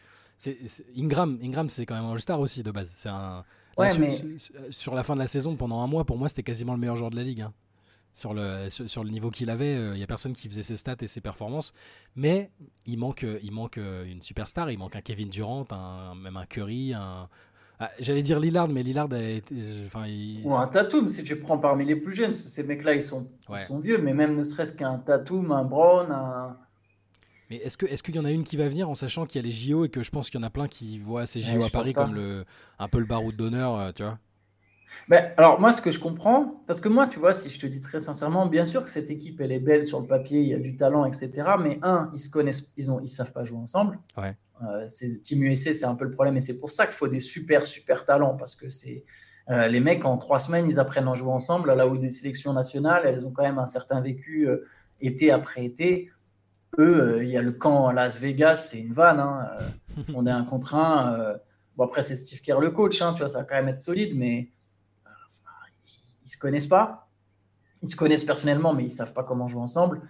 Ingram, 0.96 1.38
Ingram 1.42 1.68
c'est 1.68 1.86
quand 1.86 1.94
même 1.94 2.04
un 2.04 2.12
All-Star 2.12 2.40
aussi 2.40 2.62
de 2.62 2.70
base. 2.70 2.92
C'est 2.94 3.08
un. 3.08 3.44
Ouais, 3.78 3.88
là, 3.88 3.98
mais... 3.98 4.10
sur, 4.10 4.26
sur, 4.70 4.94
la 4.94 5.02
fin 5.02 5.14
de 5.14 5.20
la 5.20 5.26
saison, 5.26 5.56
pendant 5.56 5.80
un 5.80 5.86
mois, 5.86 6.04
pour 6.04 6.18
moi, 6.18 6.28
c'était 6.28 6.42
quasiment 6.42 6.74
le 6.74 6.78
meilleur 6.78 6.96
joueur 6.96 7.10
de 7.10 7.16
la 7.16 7.22
ligue. 7.22 7.42
Hein. 7.42 7.54
Sur, 8.12 8.34
le, 8.34 8.68
sur, 8.68 8.90
sur, 8.90 9.04
le 9.04 9.10
niveau 9.10 9.30
qu'il 9.30 9.48
avait, 9.48 9.72
il 9.72 9.78
euh, 9.78 9.94
n'y 9.94 10.02
a 10.02 10.06
personne 10.06 10.34
qui 10.34 10.46
faisait 10.46 10.62
ses 10.62 10.76
stats 10.76 10.96
et 11.00 11.06
ses 11.06 11.22
performances. 11.22 11.72
Mais 12.14 12.50
il 12.84 12.98
manque, 12.98 13.24
il 13.42 13.52
manque 13.52 13.78
une 13.78 14.20
superstar, 14.20 14.70
il 14.70 14.78
manque 14.78 14.96
un 14.96 15.00
Kevin 15.00 15.30
Durant, 15.30 15.64
un, 15.70 16.14
même 16.14 16.36
un 16.36 16.44
Curry, 16.44 16.92
un, 16.92 17.30
ah, 17.84 17.90
J'allais 17.98 18.22
dire 18.22 18.38
Lillard, 18.38 18.68
mais 18.68 18.84
Lillard 18.84 19.12
a 19.12 19.20
été. 19.20 19.56
Enfin, 19.86 20.06
il... 20.06 20.40
Ou 20.44 20.54
un 20.54 20.68
Tatum, 20.68 21.08
si 21.08 21.24
tu 21.24 21.34
prends 21.34 21.58
parmi 21.58 21.84
les 21.84 21.96
plus 21.96 22.14
jeunes. 22.14 22.32
Ces 22.32 22.62
mecs-là, 22.62 22.94
ils 22.94 23.02
sont, 23.02 23.26
ouais. 23.48 23.58
ils 23.58 23.66
sont 23.66 23.80
vieux, 23.80 23.98
mais 23.98 24.14
même 24.14 24.36
ne 24.36 24.42
serait-ce 24.44 24.72
qu'un 24.72 24.98
Tatum, 24.98 25.50
un 25.50 25.64
Brown, 25.64 26.12
un. 26.12 26.56
Mais 27.50 27.56
est-ce 27.56 27.76
qu'il 27.76 27.88
est 27.88 28.16
y 28.16 28.20
en 28.20 28.24
a 28.24 28.30
une 28.30 28.44
qui 28.44 28.56
va 28.56 28.68
venir 28.68 28.88
en 28.88 28.94
sachant 28.94 29.26
qu'il 29.26 29.42
y 29.42 29.44
a 29.44 29.46
les 29.46 29.52
JO 29.52 29.84
et 29.84 29.88
que 29.88 30.04
je 30.04 30.12
pense 30.12 30.30
qu'il 30.30 30.38
y 30.38 30.44
en 30.44 30.46
a 30.46 30.50
plein 30.50 30.68
qui 30.68 30.98
voient 30.98 31.26
ces 31.26 31.40
JO 31.40 31.58
ouais, 31.58 31.66
à 31.66 31.70
Paris 31.70 31.92
comme 31.92 32.14
le, 32.14 32.44
un 32.78 32.86
peu 32.86 33.00
le 33.00 33.04
baroud 33.04 33.34
d'honneur, 33.34 33.76
euh, 33.76 33.90
tu 33.92 34.04
vois? 34.04 34.16
Ben, 35.08 35.32
alors 35.36 35.60
moi, 35.60 35.72
ce 35.72 35.80
que 35.80 35.90
je 35.90 35.98
comprends, 35.98 36.62
parce 36.66 36.80
que 36.80 36.88
moi, 36.88 37.06
tu 37.06 37.18
vois, 37.18 37.32
si 37.32 37.48
je 37.48 37.60
te 37.60 37.66
dis 37.66 37.80
très 37.80 38.00
sincèrement, 38.00 38.46
bien 38.46 38.64
sûr 38.64 38.82
que 38.84 38.90
cette 38.90 39.10
équipe, 39.10 39.40
elle 39.40 39.52
est 39.52 39.58
belle 39.58 39.84
sur 39.84 40.00
le 40.00 40.06
papier, 40.06 40.40
il 40.40 40.48
y 40.48 40.54
a 40.54 40.58
du 40.58 40.76
talent, 40.76 41.04
etc. 41.04 41.30
Mais 41.60 41.78
un, 41.82 42.10
ils 42.12 42.18
se 42.18 42.30
connaissent, 42.30 42.72
ils 42.76 42.90
ont, 42.90 43.00
ils 43.00 43.08
savent 43.08 43.32
pas 43.32 43.44
jouer 43.44 43.58
ensemble. 43.58 43.98
Ouais. 44.16 44.36
Euh, 44.62 44.88
Team 45.22 45.42
USA, 45.42 45.74
c'est 45.74 45.84
un 45.84 45.94
peu 45.94 46.04
le 46.04 46.12
problème, 46.12 46.36
et 46.36 46.40
c'est 46.40 46.58
pour 46.58 46.70
ça 46.70 46.86
qu'il 46.86 46.94
faut 46.94 47.08
des 47.08 47.20
super, 47.20 47.66
super 47.66 48.06
talents, 48.06 48.36
parce 48.36 48.54
que 48.54 48.68
c'est 48.68 49.04
euh, 49.50 49.66
les 49.66 49.80
mecs 49.80 50.04
en 50.04 50.16
trois 50.18 50.38
semaines, 50.38 50.66
ils 50.68 50.78
apprennent 50.78 51.08
à 51.08 51.14
jouer 51.14 51.32
ensemble. 51.32 51.72
Là 51.74 51.88
où 51.88 51.98
des 51.98 52.10
sélections 52.10 52.52
nationales, 52.52 53.02
elles 53.04 53.26
ont 53.26 53.32
quand 53.32 53.42
même 53.42 53.58
un 53.58 53.66
certain 53.66 54.00
vécu 54.00 54.48
euh, 54.48 54.68
été 55.00 55.32
après 55.32 55.64
été. 55.64 56.10
Eux, 56.78 57.20
il 57.22 57.28
y 57.28 57.36
a 57.36 57.42
le 57.42 57.52
camp 57.52 57.88
à 57.88 57.92
Las 57.92 58.20
Vegas, 58.20 58.68
c'est 58.70 58.78
une 58.78 58.92
vanne. 58.92 59.20
Hein, 59.20 59.50
fonder 60.12 60.30
un 60.30 60.44
contre 60.44 60.74
un. 60.76 61.34
bon 61.76 61.84
après, 61.84 62.02
c'est 62.02 62.14
Steve 62.14 62.40
Kerr 62.40 62.60
le 62.60 62.70
coach, 62.70 63.02
hein, 63.02 63.12
tu 63.12 63.18
vois, 63.18 63.28
ça 63.28 63.40
va 63.40 63.44
quand 63.44 63.56
même 63.56 63.68
être 63.68 63.82
solide, 63.82 64.16
mais 64.16 64.48
se 66.32 66.38
connaissent 66.38 66.66
pas. 66.66 67.08
Ils 67.82 67.90
se 67.90 67.96
connaissent 67.96 68.24
personnellement, 68.24 68.74
mais 68.74 68.84
ils 68.84 68.90
savent 68.90 69.12
pas 69.12 69.24
comment 69.24 69.48
jouer 69.48 69.62
ensemble. 69.62 70.02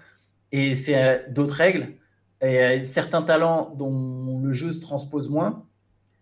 Et 0.50 0.74
c'est 0.74 1.02
euh, 1.02 1.18
d'autres 1.30 1.54
règles. 1.54 1.96
Et 2.40 2.60
euh, 2.60 2.84
certains 2.84 3.22
talents 3.22 3.74
dont 3.76 4.40
le 4.40 4.52
jeu 4.52 4.72
se 4.72 4.80
transpose 4.80 5.28
moins, 5.28 5.64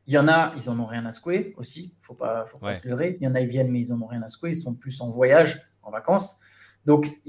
Il 0.07 0.15
y 0.15 0.19
en 0.19 0.29
a, 0.29 0.53
ils 0.57 0.69
en 0.69 0.79
ont 0.79 0.87
rien 0.87 1.07
à 1.07 1.13
secouer 1.13 1.55
aussi, 1.57 1.95
faut 2.01 2.15
pas, 2.15 2.47
faut 2.47 2.59
pas 2.59 2.75
se 2.75 2.87
leurrer. 2.87 3.17
Il 3.21 3.25
y 3.25 3.29
en 3.29 3.35
a, 3.35 3.41
ils 3.41 3.49
viennent, 3.49 3.71
mais 3.71 3.81
ils 3.81 3.93
en 3.93 4.01
ont 4.01 4.07
rien 4.07 4.23
à 4.23 4.29
secouer, 4.29 4.51
ils 4.51 4.57
sont 4.57 4.75
plus 4.75 5.01
en 5.01 5.11
voyage, 5.11 5.63
en 5.83 5.91
vacances. 5.91 6.39
Donc, 6.87 7.21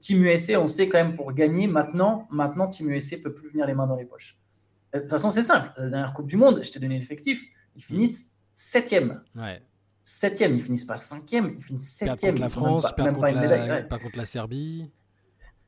Team 0.00 0.24
USA, 0.24 0.60
on 0.60 0.66
sait 0.66 0.88
quand 0.88 0.98
même 0.98 1.16
pour 1.16 1.32
gagner, 1.32 1.66
maintenant, 1.66 2.26
maintenant 2.30 2.68
Team 2.68 2.90
USA 2.90 3.16
peut 3.18 3.32
plus 3.32 3.50
venir 3.50 3.66
les 3.66 3.74
mains 3.74 3.86
dans 3.86 3.96
les 3.96 4.04
poches. 4.04 4.38
Euh, 4.94 4.98
de 4.98 5.02
toute 5.02 5.10
façon, 5.10 5.30
c'est 5.30 5.42
simple. 5.42 5.70
La 5.76 5.88
dernière 5.88 6.12
Coupe 6.12 6.26
du 6.26 6.36
Monde, 6.36 6.60
je 6.62 6.70
t'ai 6.70 6.80
donné 6.80 6.98
l'effectif, 6.98 7.44
ils 7.76 7.82
finissent 7.82 8.32
septième. 8.54 9.22
Ouais. 9.36 9.62
Septième, 10.12 10.56
ils 10.56 10.60
finissent 10.60 10.84
pas 10.84 10.96
cinquième, 10.96 11.54
ils 11.56 11.62
finissent 11.62 11.88
septième. 11.88 12.32
Contre 12.32 12.42
la 12.42 12.48
France, 12.48 12.92
pas, 12.96 13.08
contre, 13.08 13.26
la, 13.26 13.82
pas 13.82 13.98
contre 14.00 14.18
la 14.18 14.24
Serbie. 14.24 14.90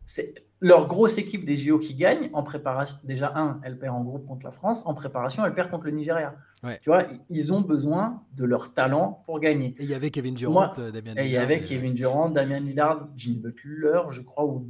C'est 0.05 0.35
leur 0.61 0.89
grosse 0.89 1.17
équipe 1.17 1.45
des 1.45 1.55
JO 1.55 1.79
qui 1.79 1.95
gagne 1.95 2.29
en 2.33 2.43
préparation. 2.43 2.99
Déjà, 3.05 3.33
un, 3.37 3.61
elle 3.63 3.79
perd 3.79 3.95
en 3.95 4.03
groupe 4.03 4.27
contre 4.27 4.45
la 4.45 4.51
France. 4.51 4.83
En 4.85 4.95
préparation, 4.95 5.47
elle 5.47 5.55
perd 5.55 5.71
contre 5.71 5.87
le 5.87 5.93
Nigeria. 5.93 6.35
Tu 6.81 6.91
vois, 6.91 7.05
ils 7.29 7.53
ont 7.53 7.61
besoin 7.61 8.25
de 8.35 8.45
leur 8.45 8.75
talent 8.75 9.23
pour 9.27 9.39
gagner. 9.39 9.77
Et 9.79 9.85
il 9.85 9.91
y 9.91 9.95
avait 9.95 10.11
Kevin 10.11 10.35
Durant, 10.35 10.73
euh, 10.77 10.91
Damien. 10.91 11.15
Et 11.17 11.27
il 11.27 11.31
y 11.31 11.37
avait 11.37 11.63
Kevin 11.63 11.95
Durant, 11.95 12.29
Damien 12.29 12.59
Lillard, 12.59 13.11
Jimmy 13.17 13.37
Butler, 13.37 14.01
je 14.11 14.23
crois, 14.23 14.45
ou 14.45 14.69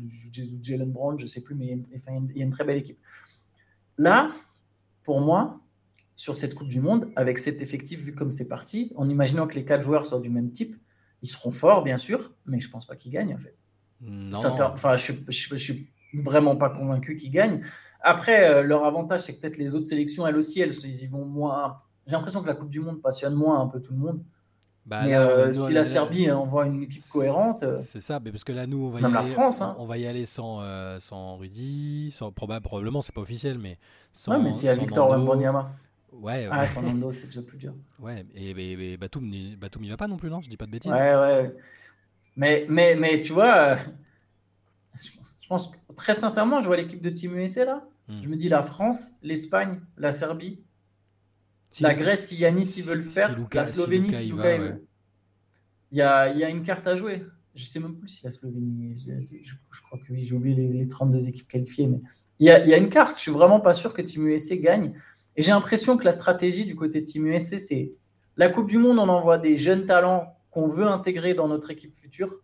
Jalen 0.63 0.93
Brown, 0.93 1.19
je 1.19 1.25
ne 1.25 1.29
sais 1.29 1.43
plus, 1.43 1.55
mais 1.55 1.79
il 1.95 2.37
y 2.37 2.43
a 2.43 2.45
une 2.45 2.51
très 2.51 2.65
belle 2.65 2.79
équipe. 2.79 2.99
Là, 3.97 4.29
pour 5.03 5.23
moi, 5.23 5.61
sur 6.17 6.37
cette 6.37 6.55
Coupe 6.55 6.69
du 6.69 6.81
Monde, 6.81 7.11
avec 7.17 7.39
cet 7.39 7.63
effectif 7.63 8.01
vu 8.01 8.15
comme 8.15 8.31
c'est 8.31 8.49
parti, 8.49 8.93
en 8.97 9.09
imaginant 9.09 9.47
que 9.47 9.55
les 9.55 9.65
quatre 9.65 9.83
joueurs 9.83 10.07
soient 10.07 10.21
du 10.21 10.31
même 10.31 10.53
type, 10.53 10.77
ils 11.23 11.29
seront 11.29 11.51
forts, 11.51 11.83
bien 11.83 11.99
sûr, 11.99 12.33
mais 12.47 12.61
je 12.61 12.69
ne 12.69 12.73
pense 12.73 12.87
pas 12.87 12.97
qu'ils 12.97 13.13
gagnent, 13.13 13.35
en 13.35 13.39
fait. 13.39 13.57
Non. 14.01 14.39
enfin, 14.45 14.97
je 14.97 15.13
ne 15.13 15.59
suis 15.59 15.93
vraiment 16.13 16.57
pas 16.57 16.71
convaincu 16.71 17.17
qu'ils 17.17 17.31
gagnent. 17.31 17.63
Après, 18.03 18.49
euh, 18.49 18.63
leur 18.63 18.85
avantage, 18.85 19.21
c'est 19.21 19.37
que 19.37 19.41
peut-être 19.41 19.59
les 19.59 19.75
autres 19.75 19.87
sélections, 19.87 20.27
elles 20.27 20.37
aussi, 20.37 20.61
elles, 20.61 20.73
ils 20.85 21.03
y 21.03 21.07
vont 21.07 21.25
moins. 21.25 21.81
J'ai 22.07 22.13
l'impression 22.13 22.43
que 22.43 22.49
la 22.49 22.55
Coupe 22.55 22.71
du 22.71 22.81
Monde 22.81 23.01
passionne 23.01 23.35
moins 23.35 23.61
un 23.61 23.69
peu 23.69 23.81
tout 23.81 23.93
le 23.93 23.99
monde. 23.99 24.23
Bah, 24.85 25.03
mais 25.05 25.15
euh, 25.15 25.53
si 25.53 25.73
la 25.73 25.85
Serbie 25.85 26.29
envoie 26.33 26.67
une 26.67 26.83
équipe 26.83 27.05
cohérente. 27.13 27.63
Euh, 27.63 27.77
c'est 27.77 28.01
ça, 28.01 28.19
mais 28.19 28.33
parce 28.33 28.43
que 28.43 28.51
là, 28.51 28.67
nous, 28.67 28.87
on 28.87 28.91
va 28.91 29.01
y 29.01 29.05
aller. 29.05 29.15
La 29.15 29.23
France, 29.23 29.63
hein. 29.63 29.77
On 29.79 29.87
va 29.87 29.97
y 29.97 30.07
aller 30.07 30.27
sans, 30.27 30.61
sans 30.99 31.37
Rudy, 31.37 32.11
sans, 32.11 32.33
probable, 32.33 32.65
probablement, 32.65 33.01
c'est 33.01 33.15
pas 33.15 33.21
officiel, 33.21 33.59
mais 33.59 33.79
sans. 34.11 34.33
Ouais, 34.33 34.43
mais 34.43 34.51
s'il 34.51 34.67
y 34.67 34.73
a 34.73 34.75
Victor 34.75 35.09
Wembanyama. 35.09 35.71
Ouais, 36.13 36.47
ouais. 36.47 36.49
Ah, 36.51 36.69
sans 36.69 36.83
Nando, 36.83 37.11
c'est 37.11 37.27
déjà 37.27 37.43
plus 37.43 37.59
dur. 37.59 37.75
Ouais, 38.01 38.25
et, 38.35 38.51
et, 38.51 38.93
et 38.93 38.97
Batum, 38.97 39.31
Batum, 39.59 39.85
il 39.85 39.91
va 39.91 39.97
pas 39.97 40.09
non 40.09 40.17
plus, 40.17 40.29
non 40.29 40.41
Je 40.41 40.49
dis 40.49 40.57
pas 40.57 40.67
de 40.67 40.71
bêtises. 40.71 40.91
Ouais, 40.91 41.17
ouais. 41.17 41.55
Mais, 42.37 42.67
mais, 42.69 42.95
mais 42.97 43.21
tu 43.21 43.33
vois, 43.33 43.77
je 44.95 45.49
pense 45.49 45.69
que, 45.69 45.77
très 45.95 46.15
sincèrement, 46.15 46.61
je 46.61 46.67
vois 46.67 46.77
l'équipe 46.77 47.03
de 47.03 47.11
Team 47.11 47.37
USA 47.37 47.65
là. 47.65 47.85
Hmm. 48.09 48.23
Je 48.23 48.29
me 48.29 48.37
dis 48.37 48.49
la 48.49 48.63
France, 48.63 49.13
l'Espagne, 49.23 49.81
la 49.97 50.13
Serbie, 50.13 50.61
la 51.81 51.95
Grèce, 51.95 52.29
si 52.29 52.37
Yanis 52.37 52.75
ils 52.79 52.85
veulent 52.85 52.99
le 52.99 53.11
faire, 53.11 53.39
la 53.53 53.65
Slovénie, 53.65 54.13
si 54.13 54.31
Luka, 54.31 54.57
il, 54.57 54.81
il, 55.93 55.99
y 55.99 56.03
a, 56.03 56.29
il 56.33 56.39
y 56.39 56.45
a 56.45 56.49
une 56.49 56.63
carte 56.63 56.87
à 56.87 56.97
jouer. 56.97 57.25
Je 57.55 57.65
sais 57.65 57.81
même 57.81 57.97
plus 57.97 58.09
si 58.09 58.25
la 58.25 58.31
Slovénie. 58.31 58.97
Je, 59.43 59.83
crois 59.83 59.99
que 59.99 60.13
oui, 60.13 60.25
j'ai 60.25 60.35
oublié 60.35 60.69
les, 60.69 60.89
32 60.89 61.29
équipes 61.29 61.49
qualifiées, 61.49 61.87
mais 61.87 62.01
il 62.39 62.47
y, 62.47 62.51
a, 62.51 62.65
il 62.65 62.69
y, 62.69 62.75
a, 62.75 62.79
une 62.79 62.89
carte. 62.89 63.17
Je 63.17 63.23
suis 63.23 63.31
vraiment 63.31 63.61
pas 63.61 63.75
sûr 63.75 63.93
que 63.95 64.03
Team 64.03 64.27
USA 64.27 64.57
gagne. 64.57 64.95
Et 65.37 65.43
j'ai 65.43 65.53
l'impression 65.53 65.97
que 65.97 66.05
la 66.05 66.13
stratégie 66.13 66.65
du 66.65 66.77
côté 66.77 67.01
de 67.01 67.07
Team 67.07 67.27
USA, 67.27 67.59
c'est 67.59 67.93
la 68.37 68.49
Coupe 68.49 68.69
du 68.69 68.79
Monde, 68.79 68.99
on 68.99 69.09
envoie 69.09 69.39
des 69.39 69.57
jeunes 69.57 69.87
talents 69.87 70.35
qu'on 70.51 70.69
veut 70.69 70.87
intégrer 70.87 71.35
dans 71.35 71.49
notre 71.49 71.71
équipe 71.71 71.95
future, 71.95 72.41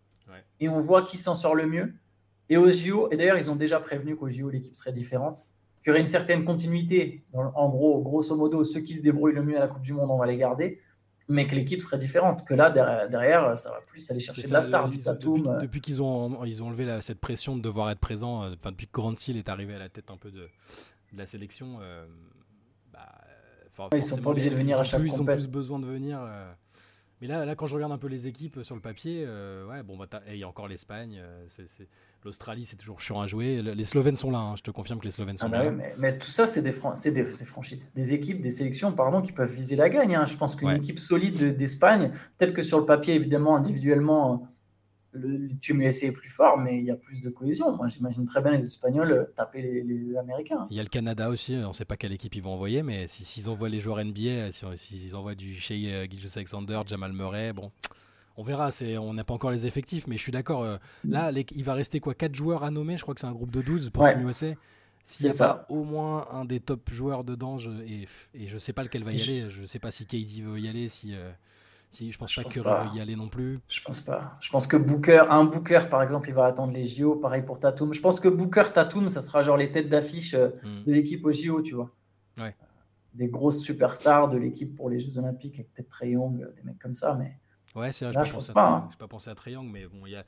et 0.59 0.69
on 0.69 0.81
voit 0.81 1.03
qui 1.03 1.17
s'en 1.17 1.33
sort 1.33 1.55
le 1.55 1.65
mieux. 1.65 1.93
Et 2.49 2.57
aux 2.57 2.69
JO, 2.69 3.09
et 3.11 3.17
d'ailleurs, 3.17 3.37
ils 3.37 3.49
ont 3.49 3.55
déjà 3.55 3.79
prévenu 3.79 4.15
qu'aux 4.15 4.29
JO, 4.29 4.49
l'équipe 4.49 4.75
serait 4.75 4.91
différente, 4.91 5.45
qu'il 5.81 5.89
y 5.89 5.91
aurait 5.91 5.99
une 5.99 6.07
certaine 6.07 6.43
continuité. 6.43 7.23
en 7.33 7.69
gros, 7.69 8.01
grosso 8.01 8.35
modo, 8.35 8.63
ceux 8.63 8.81
qui 8.81 8.95
se 8.95 9.01
débrouillent 9.01 9.35
le 9.35 9.43
mieux 9.43 9.57
à 9.57 9.59
la 9.59 9.67
Coupe 9.67 9.83
du 9.83 9.93
Monde, 9.93 10.09
on 10.11 10.17
va 10.17 10.25
les 10.25 10.37
garder, 10.37 10.79
mais 11.29 11.45
que 11.45 11.55
l'équipe 11.55 11.81
serait 11.81 11.99
différente. 11.99 12.45
Que 12.45 12.55
là, 12.55 12.71
derrière, 13.07 13.57
ça 13.57 13.69
va 13.71 13.81
plus 13.81 14.09
aller 14.09 14.19
chercher 14.19 14.47
de 14.47 14.53
la 14.53 14.61
star, 14.61 14.89
du 14.89 14.97
Tatum. 14.97 15.43
Depuis, 15.43 15.61
depuis 15.61 15.81
qu'ils 15.81 16.01
ont, 16.01 16.43
ils 16.43 16.61
ont 16.61 16.67
enlevé 16.67 16.97
cette 17.01 17.19
pression 17.19 17.55
de 17.55 17.61
devoir 17.61 17.91
être 17.91 17.99
présent, 17.99 18.43
euh, 18.43 18.55
enfin, 18.59 18.71
depuis 18.71 18.87
que 18.87 18.93
Grant 18.93 19.15
Hill 19.27 19.37
est 19.37 19.47
arrivé 19.47 19.75
à 19.75 19.79
la 19.79 19.89
tête 19.89 20.09
un 20.09 20.17
peu 20.17 20.31
de, 20.31 20.49
la 21.15 21.25
sélection, 21.27 21.77
euh, 21.81 22.05
bah, 23.77 23.89
ils 23.93 24.03
sont 24.03 24.17
pas 24.17 24.29
obligés 24.31 24.49
de 24.49 24.55
venir 24.55 24.79
à 24.79 24.83
chaque 24.83 25.01
Ils 25.03 25.21
ont 25.21 25.25
plus 25.25 25.47
besoin 25.47 25.79
de 25.79 25.85
venir. 25.85 26.19
Euh, 26.21 26.51
mais 27.21 27.27
là, 27.27 27.43
là, 27.43 27.55
quand 27.55 27.65
je 27.65 27.75
regarde 27.75 27.91
un 27.91 27.97
peu 27.97 28.07
les 28.07 28.27
équipes 28.27 28.59
sur 28.63 28.75
le 28.75 28.81
papier, 28.81 29.25
euh, 29.27 29.67
ouais, 29.67 29.83
bon, 29.83 29.97
bah, 29.97 30.07
il 30.29 30.37
y 30.37 30.43
a 30.43 30.47
encore 30.47 30.69
l'Espagne, 30.69 31.19
euh, 31.21 31.45
l'Australie, 32.23 32.63
c'est 32.63 32.77
toujours 32.77 33.01
chiant 33.01 33.19
à 33.19 33.27
jouer. 33.27 33.61
Les 33.61 33.83
Slovènes 33.83 34.15
sont 34.15 34.31
là, 34.31 34.39
hein, 34.39 34.55
je 34.55 34.63
te 34.63 34.71
confirme 34.71 34.99
que 34.99 35.05
les 35.05 35.11
Slovènes 35.11 35.37
sont 35.37 35.47
ah 35.47 35.49
bah 35.49 35.63
là. 35.65 35.71
mais, 35.97 36.17
tout 36.17 36.29
ça, 36.29 36.45
c'est 36.45 36.61
des, 36.61 36.71
des, 36.71 37.45
franchises, 37.45 37.89
des 37.93 38.13
équipes, 38.13 38.41
des 38.41 38.51
sélections, 38.51 38.93
pardon, 38.93 39.21
qui 39.21 39.33
peuvent 39.33 39.53
viser 39.53 39.75
la 39.75 39.89
gagne. 39.89 40.15
Hein. 40.15 40.25
Je 40.25 40.37
pense 40.37 40.55
qu'une 40.55 40.69
équipe 40.69 40.99
solide 40.99 41.57
d'Espagne, 41.57 42.13
peut-être 42.37 42.53
que 42.53 42.61
sur 42.61 42.79
le 42.79 42.85
papier, 42.85 43.15
évidemment, 43.15 43.57
individuellement, 43.57 44.47
le, 45.11 45.49
Team 45.59 45.81
USA 45.81 46.07
est 46.07 46.11
plus 46.11 46.29
fort, 46.29 46.57
mais 46.57 46.77
il 46.77 46.85
y 46.85 46.91
a 46.91 46.95
plus 46.95 47.21
de 47.21 47.29
cohésion. 47.29 47.75
Moi, 47.75 47.87
j'imagine 47.87 48.25
très 48.25 48.41
bien 48.41 48.51
les 48.51 48.65
Espagnols 48.65 49.11
euh, 49.11 49.23
taper 49.35 49.61
les, 49.61 50.15
Américains. 50.17 50.67
Il 50.69 50.77
y 50.77 50.79
a 50.79 50.83
le 50.83 50.89
Canada 50.89 51.29
aussi, 51.29 51.55
on 51.55 51.69
ne 51.69 51.73
sait 51.73 51.85
pas 51.85 51.97
quelle 51.97 52.11
équipe 52.11 52.35
ils 52.35 52.43
vont 52.43 52.53
envoyer, 52.53 52.83
mais 52.83 53.07
s'ils 53.07 53.49
envoient 53.49 53.69
les 53.69 53.79
joueurs 53.79 54.03
NBA, 54.03 54.51
s'ils 54.75 55.15
envoient 55.15 55.35
du 55.35 55.55
Shea 55.55 55.73
euh, 55.73 56.07
Gilgeous 56.09 56.35
Alexander, 56.35 56.81
Jamal 56.85 57.13
Murray, 57.13 57.53
bon, 57.53 57.71
on 58.37 58.43
verra. 58.43 58.69
On 58.99 59.13
n'a 59.13 59.23
pas 59.23 59.33
encore 59.33 59.51
les 59.51 59.65
effectifs, 59.65 60.07
mais 60.07 60.17
je 60.17 60.21
suis 60.21 60.31
d'accord. 60.31 60.63
Euh, 60.63 60.77
là, 61.07 61.31
il 61.31 61.63
va 61.63 61.73
rester 61.73 61.99
quoi 61.99 62.13
4 62.13 62.35
joueurs 62.35 62.63
à 62.63 62.71
nommer 62.71 62.97
Je 62.97 63.01
crois 63.01 63.13
que 63.13 63.21
c'est 63.21 63.27
un 63.27 63.33
groupe 63.33 63.51
de 63.51 63.61
12 63.61 63.89
pour 63.89 64.05
Team 64.07 64.27
USA. 64.27 64.47
S'il 65.05 65.29
n'y 65.29 65.35
a 65.35 65.37
pas 65.37 65.65
au 65.69 65.83
moins 65.83 66.27
un 66.31 66.45
des 66.45 66.59
top 66.59 66.91
joueurs 66.91 67.23
dedans, 67.23 67.57
je, 67.57 67.71
et, 67.81 68.07
je 68.47 68.53
ne 68.53 68.59
sais 68.59 68.73
pas 68.73 68.83
lequel 68.83 69.03
va 69.03 69.11
y 69.11 69.21
aller, 69.21 69.49
je 69.49 69.61
ne 69.61 69.65
sais 69.65 69.79
pas 69.79 69.89
si 69.89 70.05
KD 70.05 70.43
veut 70.43 70.59
y 70.59 70.67
aller, 70.67 70.87
si. 70.87 71.15
Si, 71.91 72.11
je 72.11 72.17
pense 72.19 72.35
pas 72.35 72.43
que 72.43 72.49
Curry 72.49 72.97
y 72.97 73.01
aller 73.01 73.15
non 73.15 73.29
plus. 73.29 73.59
Je 73.67 73.81
pense 73.81 73.99
pas. 73.99 74.37
Je 74.39 74.49
pense 74.51 74.67
que 74.67 74.77
Booker, 74.77 75.25
un 75.29 75.45
Booker 75.45 75.79
par 75.89 76.03
exemple, 76.03 76.29
il 76.29 76.35
va 76.35 76.45
attendre 76.45 76.71
les 76.71 76.83
JO. 76.83 77.15
Pareil 77.15 77.41
pour 77.41 77.59
Tatum. 77.59 77.93
Je 77.93 78.01
pense 78.01 78.19
que 78.19 78.27
Booker, 78.27 78.71
Tatum, 78.73 79.07
ça 79.07 79.21
sera 79.21 79.41
genre 79.41 79.57
les 79.57 79.71
têtes 79.71 79.89
d'affiche 79.89 80.35
euh, 80.35 80.49
hmm. 80.63 80.83
de 80.85 80.93
l'équipe 80.93 81.25
aux 81.25 81.31
JO, 81.31 81.61
tu 81.61 81.73
vois. 81.73 81.89
Ouais. 82.37 82.55
Des 83.15 83.27
grosses 83.27 83.61
superstars 83.61 84.29
de 84.29 84.37
l'équipe 84.37 84.75
pour 84.75 84.89
les 84.89 84.99
Jeux 84.99 85.17
Olympiques, 85.17 85.55
avec 85.55 85.73
peut-être 85.73 86.05
Young, 86.05 86.47
des 86.55 86.61
mecs 86.63 86.79
comme 86.79 86.93
ça, 86.93 87.15
mais. 87.15 87.37
Ouais, 87.75 87.91
c'est 87.91 88.05
vrai, 88.05 88.25
je, 88.25 88.31
pense 88.31 88.49
pas. 88.49 88.67
Hein. 88.67 88.89
pas 88.97 89.07
pensé 89.07 89.29
à 89.29 89.35
Triangle, 89.35 89.69
mais 89.71 89.85
bon, 89.85 90.05
il 90.07 90.13
y 90.13 90.15
a, 90.15 90.25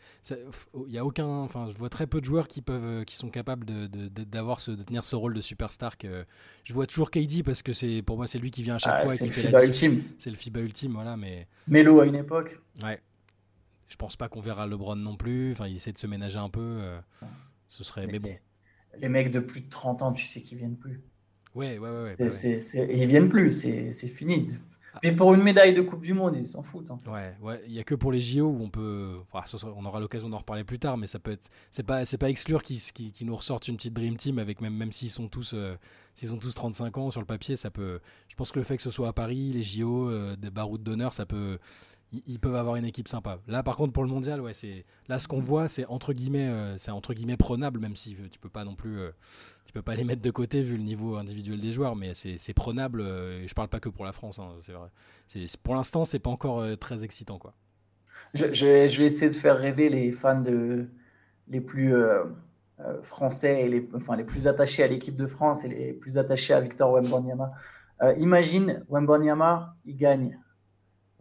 y 0.87 0.97
a 0.97 1.05
aucun. 1.05 1.25
Enfin, 1.25 1.69
je 1.71 1.75
vois 1.75 1.89
très 1.89 2.05
peu 2.05 2.19
de 2.19 2.25
joueurs 2.25 2.47
qui 2.47 2.61
peuvent, 2.61 2.85
euh, 2.85 3.03
qui 3.03 3.15
sont 3.15 3.29
capables 3.29 3.65
de, 3.65 3.87
d'avoir 4.25 4.59
de 4.67 4.83
tenir 4.83 5.03
ce 5.03 5.15
rôle 5.15 5.33
de 5.33 5.41
superstar. 5.41 5.97
Que, 5.97 6.25
je 6.63 6.73
vois 6.73 6.85
toujours 6.85 7.09
KD 7.09 7.43
parce 7.43 7.63
que 7.63 7.73
c'est, 7.73 8.03
pour 8.03 8.17
moi, 8.17 8.27
c'est 8.27 8.37
lui 8.37 8.51
qui 8.51 8.61
vient 8.61 8.75
à 8.75 8.79
chaque 8.79 8.93
ah, 8.97 9.01
fois 9.03 9.15
et 9.15 9.17
qui 9.17 9.29
fait 9.29 9.47
FIBA 9.47 9.65
ultime. 9.65 10.03
C'est 10.19 10.29
le 10.29 10.35
FIBA 10.35 10.61
ultime, 10.61 10.93
voilà. 10.93 11.17
Mais. 11.17 11.47
Melo 11.67 12.01
à 12.01 12.05
une 12.05 12.15
époque. 12.15 12.59
Ouais. 12.83 13.01
Je 13.87 13.95
pense 13.95 14.15
pas 14.15 14.29
qu'on 14.29 14.41
verra 14.41 14.67
LeBron 14.67 14.95
non 14.95 15.17
plus. 15.17 15.51
Enfin, 15.51 15.67
il 15.67 15.75
essaie 15.75 15.91
de 15.91 15.97
se 15.97 16.07
ménager 16.07 16.37
un 16.37 16.49
peu. 16.49 16.61
Euh, 16.61 16.99
ce 17.67 17.83
serait, 17.83 18.05
mais, 18.05 18.19
bon. 18.19 18.35
Les 18.99 19.09
mecs 19.09 19.31
de 19.31 19.39
plus 19.39 19.61
de 19.61 19.69
30 19.69 20.03
ans, 20.03 20.13
tu 20.13 20.25
sais 20.25 20.41
qu'ils 20.41 20.59
viennent 20.59 20.77
plus. 20.77 21.01
Ouais, 21.55 21.77
ouais, 21.79 21.89
ouais. 21.89 22.13
ouais, 22.17 22.29
c'est, 22.29 22.59
ils 22.89 23.07
viennent 23.07 23.29
plus, 23.29 23.51
c'est, 23.51 24.07
fini. 24.07 24.57
Mais 25.03 25.11
pour 25.13 25.33
une 25.33 25.41
médaille 25.41 25.73
de 25.73 25.81
Coupe 25.81 26.01
du 26.01 26.13
Monde, 26.13 26.35
ils 26.35 26.45
s'en 26.45 26.61
foutent. 26.61 26.91
Hein. 26.91 26.99
Ouais, 27.07 27.33
ouais. 27.41 27.61
Il 27.65 27.73
n'y 27.73 27.79
a 27.79 27.83
que 27.83 27.95
pour 27.95 28.11
les 28.11 28.21
JO 28.21 28.45
où 28.45 28.61
on 28.61 28.69
peut. 28.69 29.17
on 29.33 29.85
aura 29.85 29.99
l'occasion 29.99 30.29
d'en 30.29 30.39
reparler 30.39 30.63
plus 30.63 30.79
tard, 30.79 30.97
mais 30.97 31.07
ça 31.07 31.19
peut 31.19 31.31
être. 31.31 31.49
C'est 31.71 31.83
pas, 31.83 32.05
c'est 32.05 32.17
pas 32.17 32.29
exclure 32.29 32.63
qu'ils 32.63 32.79
qui, 32.79 33.25
nous 33.25 33.35
ressortent 33.35 33.67
une 33.67 33.77
petite 33.77 33.93
Dream 33.93 34.17
Team 34.17 34.39
avec 34.39 34.61
même, 34.61 34.75
même 34.75 34.91
s'ils 34.91 35.11
sont 35.11 35.27
tous. 35.27 35.53
Euh, 35.53 35.75
s'ils 36.13 36.33
ont 36.33 36.37
tous 36.37 36.53
35 36.53 36.97
ans 36.97 37.11
sur 37.11 37.21
le 37.21 37.25
papier, 37.25 37.55
ça 37.55 37.71
peut. 37.71 37.99
Je 38.27 38.35
pense 38.35 38.51
que 38.51 38.59
le 38.59 38.65
fait 38.65 38.75
que 38.75 38.83
ce 38.83 38.91
soit 38.91 39.07
à 39.07 39.13
Paris, 39.13 39.51
les 39.53 39.63
JO, 39.63 40.09
euh, 40.09 40.35
des 40.35 40.49
baroutes 40.49 40.83
d'honneur, 40.83 41.13
ça 41.13 41.25
peut 41.25 41.57
ils 42.11 42.39
peuvent 42.39 42.55
avoir 42.55 42.75
une 42.75 42.85
équipe 42.85 43.07
sympa. 43.07 43.39
Là, 43.47 43.63
par 43.63 43.75
contre, 43.75 43.93
pour 43.93 44.03
le 44.03 44.09
mondial, 44.09 44.41
ouais, 44.41 44.53
c'est 44.53 44.85
là 45.07 45.17
ce 45.17 45.27
qu'on 45.27 45.39
voit, 45.39 45.67
c'est 45.67 45.85
entre 45.85 46.13
guillemets, 46.13 46.47
euh, 46.47 46.77
c'est 46.77 46.91
entre 46.91 47.13
guillemets 47.13 47.37
prenable, 47.37 47.79
même 47.79 47.95
si 47.95 48.15
tu 48.31 48.39
peux 48.39 48.49
pas 48.49 48.65
non 48.65 48.75
plus, 48.75 48.99
euh, 48.99 49.11
tu 49.65 49.71
peux 49.71 49.81
pas 49.81 49.95
les 49.95 50.03
mettre 50.03 50.21
de 50.21 50.31
côté 50.31 50.61
vu 50.61 50.75
le 50.75 50.83
niveau 50.83 51.15
individuel 51.15 51.59
des 51.59 51.71
joueurs, 51.71 51.95
mais 51.95 52.13
c'est 52.13 52.53
prenable. 52.53 53.01
Euh, 53.01 53.43
et 53.43 53.47
je 53.47 53.53
parle 53.53 53.69
pas 53.69 53.79
que 53.79 53.89
pour 53.89 54.05
la 54.05 54.11
France, 54.11 54.39
hein, 54.39 54.49
c'est 54.61 54.73
vrai. 54.73 54.89
Pour 55.63 55.75
l'instant, 55.75 56.03
c'est 56.03 56.19
pas 56.19 56.29
encore 56.29 56.65
très 56.79 57.03
excitant, 57.03 57.37
quoi. 57.37 57.53
Je, 58.33 58.51
je, 58.53 58.65
vais, 58.65 58.85
essayer 59.05 59.29
de 59.29 59.35
faire 59.35 59.57
rêver 59.57 59.89
les 59.89 60.11
fans 60.11 60.39
de 60.39 60.87
les 61.47 61.59
plus 61.59 61.93
français 63.01 63.65
et 63.65 63.69
les, 63.69 63.89
enfin, 63.93 64.15
les 64.15 64.23
plus 64.23 64.47
attachés 64.47 64.83
à 64.83 64.87
l'équipe 64.87 65.15
de 65.15 65.27
France 65.27 65.63
et 65.63 65.67
les 65.67 65.93
plus 65.93 66.17
attachés 66.17 66.53
à 66.53 66.61
Victor 66.61 66.91
Wembanyama. 66.91 67.51
imagine 68.17 68.83
Wembanyama, 68.89 69.75
il 69.85 69.97
gagne 69.97 70.37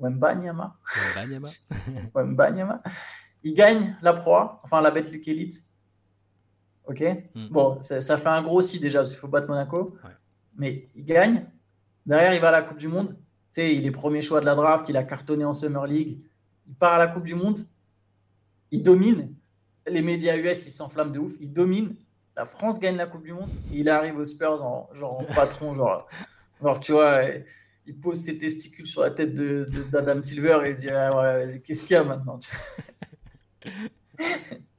Wembanyama. 0.00 0.76
Wembanyama. 2.14 2.82
Il 3.42 3.54
gagne 3.54 3.96
la 4.02 4.12
proie, 4.12 4.60
enfin 4.64 4.80
la 4.80 4.90
Betclic 4.90 5.26
Elite. 5.28 5.62
Ok? 6.84 7.02
Hmm. 7.34 7.48
Bon, 7.50 7.80
ça, 7.82 8.16
fait 8.16 8.28
un 8.28 8.42
gros 8.42 8.60
si 8.60 8.80
déjà, 8.80 9.00
parce 9.00 9.10
qu'il 9.10 9.18
faut 9.18 9.28
battre 9.28 9.48
Monaco. 9.48 9.96
Mais 10.56 10.88
il 10.94 11.04
gagne. 11.04 11.46
Derrière, 12.06 12.34
il 12.34 12.40
va 12.40 12.48
à 12.48 12.52
la 12.52 12.62
Coupe 12.62 12.78
du 12.78 12.88
Monde. 12.88 13.10
Tu 13.10 13.16
sais, 13.50 13.74
il 13.74 13.86
est 13.86 13.90
premier 13.90 14.20
choix 14.20 14.40
de 14.40 14.46
la 14.46 14.54
draft, 14.54 14.88
il 14.88 14.96
a 14.96 15.02
cartonné 15.04 15.44
en 15.44 15.52
Summer 15.52 15.86
League. 15.86 16.18
Il 16.66 16.74
part 16.74 16.94
à 16.94 16.98
la 16.98 17.08
Coupe 17.08 17.24
du 17.24 17.34
Monde. 17.34 17.60
Il 18.70 18.82
domine. 18.82 19.34
Les 19.86 20.02
médias 20.02 20.36
US, 20.36 20.66
ils 20.66 20.70
s'enflamment 20.70 21.12
de 21.12 21.18
ouf. 21.18 21.32
Il 21.40 21.52
domine. 21.52 21.94
La 22.36 22.46
France 22.46 22.78
gagne 22.78 22.96
la 22.96 23.06
Coupe 23.06 23.24
du 23.24 23.32
Monde. 23.32 23.50
il 23.72 23.88
arrive 23.88 24.16
aux 24.16 24.24
Spurs 24.24 24.62
en, 24.62 24.88
genre, 24.94 25.20
en 25.20 25.24
patron, 25.24 25.74
genre, 25.74 26.08
genre, 26.62 26.80
tu 26.80 26.92
vois 26.92 27.22
il 27.90 27.96
pose 27.96 28.20
ses 28.20 28.38
testicules 28.38 28.86
sur 28.86 29.02
la 29.02 29.10
tête 29.10 29.34
d'Adam 29.34 30.16
de, 30.16 30.20
Silver 30.20 30.60
et 30.64 30.70
il 30.70 30.76
dit 30.76 30.88
ah, 30.88 31.40
Qu'est-ce 31.64 31.84
qu'il 31.84 31.94
y 31.94 31.96
a 31.96 32.04
maintenant 32.04 32.38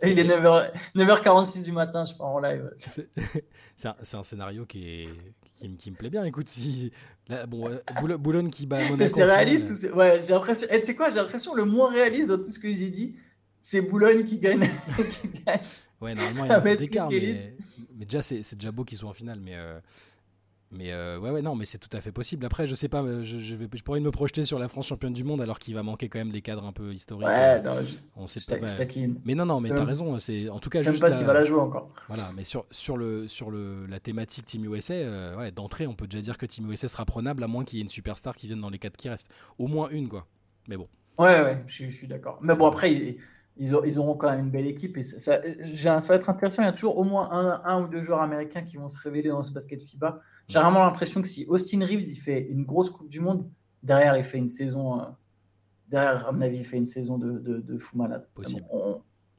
Il 0.03 0.17
est 0.17 0.23
9h, 0.23 0.71
9h46 0.95 1.65
du 1.65 1.73
matin, 1.73 2.05
je 2.05 2.13
pars 2.13 2.27
en 2.27 2.39
live. 2.39 2.71
C'est 2.77 4.15
un, 4.15 4.23
scénario 4.23 4.65
qui, 4.65 5.01
est, 5.01 5.07
qui, 5.77 5.91
me 5.91 5.95
plaît 5.95 6.09
bien. 6.09 6.23
Écoute, 6.23 6.47
si. 6.47 6.91
bon, 7.47 7.69
euh, 7.69 8.17
Boulogne 8.17 8.49
qui 8.49 8.65
bat 8.65 8.79
Monaco. 8.89 9.13
C'est 9.13 9.25
réaliste 9.25 9.69
ou 9.71 9.73
c'est. 9.73 9.91
Ouais, 9.91 10.21
j'ai 10.21 10.33
l'impression. 10.33 10.67
Eh, 10.71 10.79
tu 10.79 10.87
sais 10.87 10.95
quoi, 10.95 11.09
j'ai 11.09 11.17
l'impression 11.17 11.53
le 11.53 11.65
moins 11.65 11.91
réaliste 11.91 12.29
dans 12.29 12.37
tout 12.37 12.51
ce 12.51 12.59
que 12.59 12.73
j'ai 12.73 12.89
dit, 12.89 13.15
c'est 13.59 13.81
Boulogne 13.81 14.23
qui 14.23 14.39
gagne. 14.39 14.61
qui 14.61 15.27
gagne. 15.45 15.59
Ouais, 15.99 16.15
normalement, 16.15 16.45
il 16.45 16.49
y 16.49 16.51
a 16.51 16.57
un 16.57 16.61
petit 16.75 16.83
écart, 16.85 17.09
mais, 17.09 17.55
mais, 17.95 18.05
déjà, 18.05 18.21
c'est 18.21 18.55
déjà 18.55 18.71
beau 18.71 18.85
qu'ils 18.85 18.97
soient 18.97 19.09
en 19.09 19.13
finale. 19.13 19.39
Mais, 19.41 19.55
euh, 19.55 19.79
mais 20.71 20.93
euh, 20.93 21.19
ouais, 21.19 21.31
ouais, 21.31 21.41
non, 21.41 21.55
mais 21.55 21.65
c'est 21.65 21.77
tout 21.77 21.89
à 21.95 21.99
fait 21.99 22.13
possible. 22.13 22.45
Après, 22.45 22.65
je 22.65 22.75
sais 22.75 22.87
pas, 22.87 23.03
euh, 23.03 23.23
je, 23.23 23.39
je, 23.39 23.55
vais, 23.55 23.67
je 23.73 23.83
pourrais 23.83 23.99
me 23.99 24.09
projeter 24.09 24.45
sur 24.45 24.57
la 24.57 24.69
France 24.69 24.87
championne 24.87 25.11
du 25.11 25.25
monde 25.25 25.41
alors 25.41 25.59
qu'il 25.59 25.75
va 25.75 25.83
manquer 25.83 26.07
quand 26.07 26.19
même 26.19 26.31
des 26.31 26.41
cadres 26.41 26.65
un 26.65 26.71
peu 26.71 26.93
historiques. 26.93 27.27
Ouais, 27.27 27.61
non, 27.61 27.73
je, 27.81 27.95
on 28.15 28.25
sait 28.25 28.39
pas. 28.47 28.65
Mais 29.25 29.35
non, 29.35 29.45
non, 29.45 29.59
mais 29.59 29.69
t'as 29.69 29.83
raison. 29.83 30.17
C'est 30.19 30.47
en 30.49 30.59
tout 30.59 30.69
cas 30.69 30.81
je 30.81 30.91
sais 30.91 30.99
pas 30.99 31.11
s'il 31.11 31.25
va 31.25 31.33
la 31.33 31.43
jouer 31.43 31.59
encore. 31.59 31.89
Voilà, 32.07 32.31
mais 32.35 32.45
sur 32.45 32.65
sur 32.71 32.95
le 32.95 33.27
sur 33.27 33.51
le 33.51 33.85
la 33.85 33.99
thématique 33.99 34.45
Team 34.45 34.73
USA, 34.73 34.93
euh, 34.93 35.35
ouais, 35.35 35.51
d'entrée, 35.51 35.87
on 35.87 35.93
peut 35.93 36.07
déjà 36.07 36.21
dire 36.21 36.37
que 36.37 36.45
Team 36.45 36.71
USA 36.71 36.87
sera 36.87 37.05
prenable 37.05 37.43
à 37.43 37.47
moins 37.47 37.65
qu'il 37.65 37.79
y 37.79 37.81
ait 37.81 37.83
une 37.83 37.89
superstar 37.89 38.35
qui 38.35 38.47
vienne 38.47 38.61
dans 38.61 38.69
les 38.69 38.79
quatre 38.79 38.95
qui 38.95 39.09
restent. 39.09 39.29
Au 39.57 39.67
moins 39.67 39.89
une, 39.89 40.07
quoi. 40.07 40.25
Mais 40.69 40.77
bon. 40.77 40.87
Ouais, 41.19 41.41
ouais, 41.41 41.63
je, 41.67 41.89
suis 41.89 42.07
d'accord. 42.07 42.39
Mais 42.41 42.55
bon, 42.55 42.67
après. 42.67 42.93
ils, 42.93 43.17
ils, 43.57 43.99
auront 43.99 44.15
quand 44.15 44.29
même 44.29 44.45
une 44.45 44.49
belle 44.49 44.67
équipe 44.67 44.97
et 44.97 45.03
ça, 45.03 45.19
ça, 45.19 45.99
va 45.99 46.15
être 46.15 46.29
intéressant. 46.29 46.63
Il 46.63 46.65
y 46.65 46.69
a 46.69 46.71
toujours 46.71 46.97
au 46.97 47.03
moins 47.03 47.29
un, 47.31 47.61
un, 47.65 47.83
ou 47.83 47.87
deux 47.87 48.03
joueurs 48.03 48.21
américains 48.21 48.63
qui 48.63 48.77
vont 48.77 48.87
se 48.87 48.99
révéler 49.01 49.29
dans 49.29 49.43
ce 49.43 49.51
basket 49.51 49.81
FIBA. 49.81 50.21
J'ai 50.51 50.59
vraiment 50.59 50.83
l'impression 50.83 51.21
que 51.21 51.29
si 51.29 51.45
Austin 51.47 51.79
Reeves 51.85 52.09
il 52.09 52.17
fait 52.17 52.41
une 52.41 52.65
grosse 52.65 52.89
Coupe 52.89 53.07
du 53.07 53.21
Monde, 53.21 53.49
derrière 53.83 54.17
il 54.17 54.23
fait 54.23 54.37
une 54.37 54.49
saison, 54.49 54.99
euh, 54.99 55.05
derrière 55.87 56.27
à 56.27 56.31
mon 56.33 56.41
avis 56.41 56.57
il 56.57 56.65
fait 56.65 56.75
une 56.75 56.87
saison 56.87 57.17
de, 57.17 57.39
de, 57.39 57.77
fou 57.77 57.97
malade. 57.97 58.27
Possible. 58.33 58.65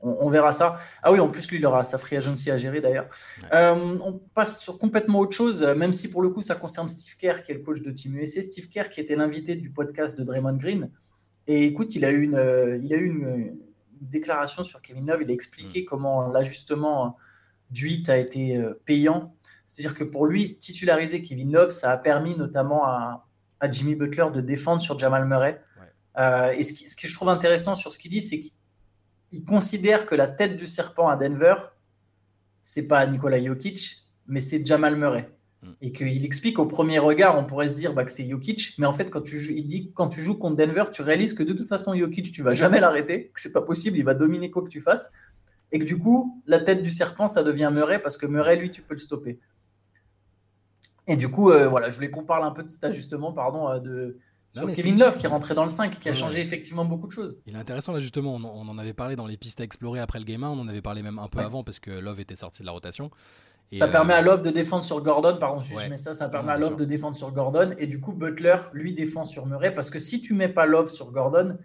On, 0.05 0.31
verra 0.31 0.53
ça. 0.53 0.79
Ah 1.03 1.13
oui, 1.13 1.21
en 1.21 1.29
plus 1.29 1.49
lui 1.51 1.59
il 1.59 1.67
aura 1.67 1.85
sa 1.85 1.99
free 1.99 2.17
agency 2.17 2.51
à 2.51 2.57
gérer 2.57 2.81
d'ailleurs. 2.81 3.09
Euh, 3.53 3.99
on 4.03 4.15
passe 4.35 4.59
sur 4.59 4.79
complètement 4.79 5.21
autre 5.21 5.37
chose, 5.37 5.63
même 5.63 5.93
si 5.93 6.11
pour 6.11 6.23
le 6.23 6.31
coup 6.31 6.41
ça 6.41 6.55
concerne 6.55 6.89
Steve 6.89 7.15
Kerr 7.17 7.43
qui 7.43 7.53
est 7.53 7.57
le 7.57 7.61
coach 7.61 7.83
de 7.83 7.91
Team 7.91 8.17
USA. 8.17 8.41
Steve 8.41 8.69
Kerr 8.69 8.89
qui 8.89 9.01
était 9.01 9.15
l'invité 9.15 9.55
du 9.55 9.71
podcast 9.71 10.19
de 10.19 10.25
Draymond 10.25 10.57
Green. 10.57 10.91
Et 11.47 11.67
écoute, 11.67 11.95
il 11.95 12.05
a 12.07 12.11
eu 12.11 12.23
une, 12.23 12.37
euh, 12.37 12.79
il 12.83 12.93
a 12.95 12.97
eu 12.97 13.07
une, 13.07 13.59
déclaration 14.01 14.65
sur 14.65 14.81
Kevin 14.81 15.07
Love. 15.07 15.23
Il 15.23 15.31
a 15.31 15.35
expliqué 15.35 15.83
mm. 15.83 15.85
comment 15.85 16.27
l'ajustement 16.27 17.17
du 17.71 17.85
8 17.85 18.09
a 18.09 18.19
été 18.19 18.61
payant 18.85 19.33
c'est-à-dire 19.73 19.95
que 19.95 20.05
pour 20.05 20.27
lui, 20.27 20.59
titulariser 20.59 21.23
Kevin 21.23 21.51
Love, 21.51 21.71
ça 21.71 21.91
a 21.93 21.97
permis 21.97 22.37
notamment 22.37 22.85
à, 22.85 23.25
Jimmy 23.71 23.95
Butler 23.95 24.27
de 24.35 24.43
défendre 24.43 24.83
sur 24.83 24.99
Jamal 24.99 25.25
Murray. 25.27 25.63
Euh, 26.19 26.51
et 26.51 26.63
ce, 26.63 26.75
ce, 26.87 26.95
que 26.95 27.09
je 27.09 27.15
trouve 27.15 27.31
intéressant 27.31 27.75
sur 27.75 27.91
ce 27.91 27.99
qu'il 27.99 28.11
dit, 28.11 28.21
c'est 28.21 28.39
qu'il 28.39 29.45
considère 29.47 30.05
que 30.05 30.15
la 30.15 30.29
tête 30.29 30.57
du 30.59 30.67
serpent 30.67 31.09
à 31.09 31.17
Denver, 31.17 31.55
c'est 32.65 32.87
pas 32.87 33.07
Nikola 33.07 33.43
Jokic, 33.43 34.05
mais 34.27 34.41
c'est 34.41 34.67
Jamal 34.67 34.95
Murray. 34.97 35.31
Mm. 35.63 35.71
Et 35.81 35.93
qu'il 35.93 36.23
explique 36.23 36.59
au 36.59 36.67
premier 36.67 36.99
regard, 36.99 37.39
on 37.39 37.47
pourrait 37.47 37.69
se 37.69 37.75
dire 37.75 37.95
bah, 37.95 38.05
que 38.05 38.13
c'est 38.13 38.29
Jokic, 38.29 38.75
mais 38.77 38.85
en 38.85 38.93
fait, 38.93 39.09
quand 39.09 39.23
tu 39.23 39.41
joues, 39.41 39.53
il 39.53 39.65
dit 39.65 39.91
quand 39.95 40.09
tu 40.09 40.21
joues 40.21 40.37
contre 40.37 40.57
Denver, 40.57 40.85
tu 40.93 41.01
réalises 41.01 41.33
que 41.33 41.45
de 41.45 41.55
toute 41.55 41.69
façon, 41.69 41.95
Jokic, 41.95 42.31
tu 42.31 42.43
vas 42.43 42.53
jamais 42.53 42.79
l'arrêter, 42.79 43.31
que 43.33 43.41
c'est 43.41 43.53
pas 43.53 43.63
possible, 43.63 43.97
il 43.97 44.05
va 44.05 44.13
dominer 44.13 44.51
quoi 44.51 44.63
que 44.65 44.69
tu 44.69 44.83
fasses, 44.83 45.11
et 45.71 45.79
que 45.79 45.85
du 45.85 45.99
coup, 45.99 46.43
la 46.47 46.61
tête 46.61 46.83
du 46.83 46.91
serpent, 46.91 47.27
ça 47.27 47.43
devient 47.43 47.71
Murray 47.73 48.03
parce 48.03 48.19
que 48.19 48.27
Murray, 48.27 48.57
lui, 48.57 48.71
tu 48.71 48.83
peux 48.83 48.93
le 48.93 49.01
stopper. 49.01 49.41
Et 51.07 51.17
du 51.17 51.31
coup, 51.31 51.51
euh, 51.51 51.69
voilà, 51.69 51.91
je 51.91 51.97
voulais 51.97 52.11
qu'on 52.11 52.25
parle 52.25 52.45
un 52.45 52.53
peu 52.53 52.63
de 52.63 52.69
cet 52.69 52.85
ajustement, 52.85 53.33
pardon, 53.33 53.69
euh, 53.69 53.79
de, 53.81 54.19
sur 54.53 54.71
Kevin 54.73 54.99
Love 54.99 55.17
qui 55.17 55.27
est 55.27 55.29
rentré 55.29 55.55
dans 55.55 55.65
le 55.65 55.71
5, 55.71 55.99
qui 55.99 56.09
a 56.09 56.13
changé 56.13 56.41
effectivement 56.41 56.85
beaucoup 56.85 57.07
de 57.07 57.13
choses. 57.13 57.37
Il 57.47 57.57
est 57.57 57.59
intéressant 57.59 57.93
l'ajustement, 57.93 58.37
on, 58.37 58.45
on 58.45 58.69
en 58.69 58.79
avait 58.79 58.93
parlé 58.93 59.17
dans 59.17 59.27
les 59.27 59.37
pistes 59.37 59.61
à 59.61 59.65
explorer 59.65 60.01
après 60.01 60.19
le 60.19 60.25
game 60.25 60.45
1, 60.45 60.51
on 60.51 60.61
en 60.61 60.69
avait 60.69 60.83
parlé 60.83 61.03
même 61.03 61.19
un 61.19 61.29
peu 61.29 61.41
avant 61.41 61.65
parce 61.65 61.81
que 61.81 61.91
Love 61.91 62.21
était 62.21 62.35
sorti 62.35 62.63
de 62.63 62.67
la 62.67 62.73
rotation. 62.73 63.11
ça 63.73 63.89
permet 63.89 64.15
à 64.15 64.19
euh, 64.19 64.23
Love 64.23 64.43
de 64.43 64.51
défendre 64.51 64.85
sur 64.85 65.03
Gordon, 65.03 65.39
pardon, 65.41 65.61
je 65.61 65.89
mets 65.89 65.97
ça, 65.97 66.13
ça 66.15 66.29
permet 66.29 66.53
à 66.53 66.59
Love 66.59 66.77
de 66.77 66.85
défendre 66.85 67.17
sur 67.17 67.33
Gordon, 67.33 67.75
et 67.79 67.87
du 67.87 67.99
coup 67.99 68.13
Butler, 68.13 68.57
lui, 68.73 68.95
défend 68.95 69.25
sur 69.25 69.47
Murray, 69.47 69.75
parce 69.75 69.91
que 69.91 69.99
si 69.99 70.21
tu 70.21 70.35
mets 70.35 70.51
pas 70.51 70.67
Love 70.67 70.89
sur 70.89 71.11
Gordon, 71.11 71.59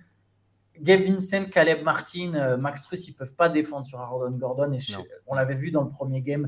Gabe 0.79 1.01
Vincent, 1.01 1.45
Caleb 1.45 1.83
Martin, 1.83 2.55
Max 2.57 2.83
Truss, 2.83 3.07
ils 3.07 3.13
peuvent 3.13 3.33
pas 3.33 3.49
défendre 3.49 3.85
sur 3.85 3.99
Aaron 3.99 4.31
Gordon, 4.31 4.71
et 4.73 4.77
on 5.27 5.35
l'avait 5.35 5.55
vu 5.55 5.71
dans 5.71 5.83
le 5.83 5.89
premier 5.89 6.21
game, 6.21 6.47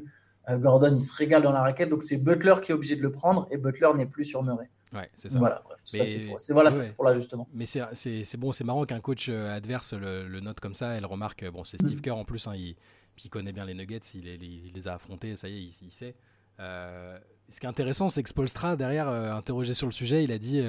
Gordon, 0.49 0.95
il 0.95 0.99
se 0.99 1.15
régale 1.15 1.43
dans 1.43 1.51
la 1.51 1.61
raquette. 1.61 1.89
Donc, 1.89 2.03
c'est 2.03 2.17
Butler 2.17 2.55
qui 2.61 2.71
est 2.71 2.75
obligé 2.75 2.95
de 2.95 3.01
le 3.01 3.11
prendre 3.11 3.47
et 3.51 3.57
Butler 3.57 3.89
n'est 3.95 4.07
plus 4.07 4.25
sur 4.25 4.41
Murray. 4.43 4.69
Ouais, 4.93 5.09
c'est 5.15 5.29
ça. 5.31 5.37
Voilà, 5.37 5.61
c'est 5.83 6.25
pour, 6.25 6.37
voilà, 6.49 6.71
pour 6.95 7.05
l'ajustement. 7.05 7.47
Mais 7.53 7.65
c'est 7.65 8.37
bon, 8.37 8.51
c'est 8.51 8.63
marrant 8.63 8.85
qu'un 8.85 8.99
coach 8.99 9.27
euh, 9.29 9.55
adverse 9.55 9.93
le, 9.93 10.39
note 10.39 10.59
comme 10.59 10.73
ça. 10.73 10.93
Elle 10.93 11.05
remarque, 11.05 11.47
bon, 11.49 11.63
c'est 11.63 11.79
Steve 11.81 12.01
Kerr 12.01 12.17
en 12.17 12.25
plus, 12.25 12.47
hein, 12.47 12.53
il, 12.55 12.75
il, 13.23 13.29
connaît 13.29 13.51
bien 13.51 13.65
les 13.65 13.75
Nuggets, 13.75 13.99
il, 14.15 14.71
les 14.73 14.87
a 14.87 14.95
affrontés, 14.95 15.35
ça 15.35 15.47
y 15.47 15.57
est, 15.57 15.71
il, 15.81 15.91
sait. 15.91 16.15
Euh, 16.59 17.19
ce 17.49 17.59
qui 17.59 17.65
est 17.65 17.69
intéressant, 17.69 18.09
c'est 18.09 18.23
que 18.23 18.29
Spolstra, 18.29 18.75
derrière, 18.75 19.09
interrogé 19.09 19.73
sur 19.73 19.87
le 19.87 19.93
sujet, 19.93 20.23
il 20.23 20.31
a 20.31 20.39
dit. 20.39 20.63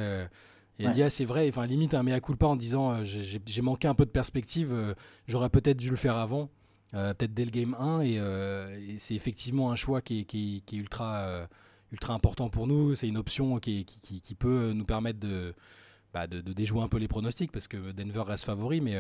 il 0.78 0.87
a 0.87 0.90
dit, 0.90 1.02
ah, 1.02 1.11
c'est 1.11 1.24
vrai, 1.24 1.48
enfin, 1.48 1.64
limite 1.66 1.94
un 1.94 2.02
mea 2.02 2.20
culpa 2.20 2.46
en 2.46 2.56
disant 2.56 3.04
j'ai 3.04 3.62
manqué 3.62 3.88
un 3.88 3.94
peu 3.94 4.04
de 4.04 4.11
perspective, 4.11 4.94
j'aurais 5.26 5.50
peut-être 5.50 5.78
dû 5.78 5.88
le 5.88 5.96
faire 5.96 6.16
avant. 6.16 6.50
Euh, 6.94 7.14
peut-être 7.14 7.35
dès 7.35 7.44
le 7.44 7.50
game 7.50 7.74
1, 7.79 8.00
euh, 8.00 8.79
et, 8.88 8.98
c'est 8.98 9.14
effectivement 9.14 9.70
un 9.70 9.76
choix 9.76 10.00
qui 10.00 10.20
est, 10.20 10.72
ultra, 10.72 11.18
euh, 11.18 11.46
ultra 11.92 12.14
important 12.14 12.50
pour 12.50 12.66
nous. 12.66 12.94
C'est 12.94 13.09
une 13.09 13.16
option 13.16 13.59
qui, 13.59 13.85
peut 14.38 14.72
nous 14.72 14.85
permettre 14.85 15.20
bah, 16.12 16.26
de, 16.26 16.40
déjouer 16.40 16.83
un 16.83 16.88
peu 16.88 16.98
les 16.98 17.09
pronostics, 17.09 17.53
parce 17.53 17.68
que 17.68 17.92
Denver 17.92 18.22
reste 18.26 18.44
favori, 18.44 18.81
mais 18.81 18.96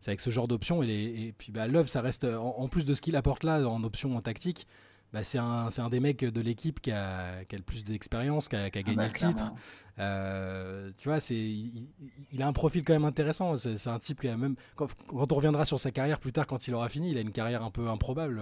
c'est 0.00 0.10
avec 0.10 0.20
ce 0.20 0.30
genre 0.30 0.48
d'option. 0.48 0.82
Et, 0.82 1.34
puis 1.38 1.52
bah, 1.52 1.66
Love, 1.66 1.86
ça 1.86 2.00
reste, 2.02 2.24
en, 2.24 2.68
plus 2.68 2.84
de 2.84 2.94
ce 2.94 3.00
qu'il 3.00 3.16
apporte 3.16 3.44
là 3.44 3.66
en 3.66 3.82
option 3.84 4.16
en 4.16 4.20
tactique, 4.20 4.66
bah, 5.12 5.24
c'est 5.24 5.38
un, 5.38 5.68
un, 5.76 5.88
des 5.88 6.00
mecs 6.00 6.24
de 6.24 6.40
l'équipe 6.40 6.80
qui 6.80 6.92
a, 6.92 7.44
qui 7.44 7.56
a, 7.56 7.58
le 7.58 7.64
plus 7.64 7.84
d'expérience, 7.84 8.48
qui 8.48 8.56
a, 8.56 8.70
qui 8.70 8.78
a 8.78 8.80
ah 8.80 8.82
gagné 8.82 8.96
bah, 8.96 9.06
le 9.06 9.12
titre. 9.12 9.52
Euh, 9.98 10.90
tu 10.96 11.08
vois, 11.08 11.20
c'est, 11.20 11.34
il, 11.34 11.88
il, 12.32 12.42
a 12.42 12.46
un 12.46 12.52
profil 12.52 12.84
quand 12.84 12.92
même 12.92 13.04
intéressant. 13.04 13.56
C'est, 13.56 13.88
un 13.88 13.98
type 13.98 14.20
qui 14.20 14.28
a 14.28 14.36
même. 14.36 14.56
Quand, 14.76 14.88
quand, 15.08 15.32
on 15.32 15.34
reviendra 15.34 15.64
sur 15.64 15.80
sa 15.80 15.90
carrière 15.90 16.20
plus 16.20 16.32
tard, 16.32 16.46
quand 16.46 16.68
il 16.68 16.74
aura 16.74 16.88
fini, 16.88 17.10
il 17.10 17.18
a 17.18 17.20
une 17.20 17.32
carrière 17.32 17.64
un 17.64 17.70
peu 17.70 17.88
improbable. 17.88 18.40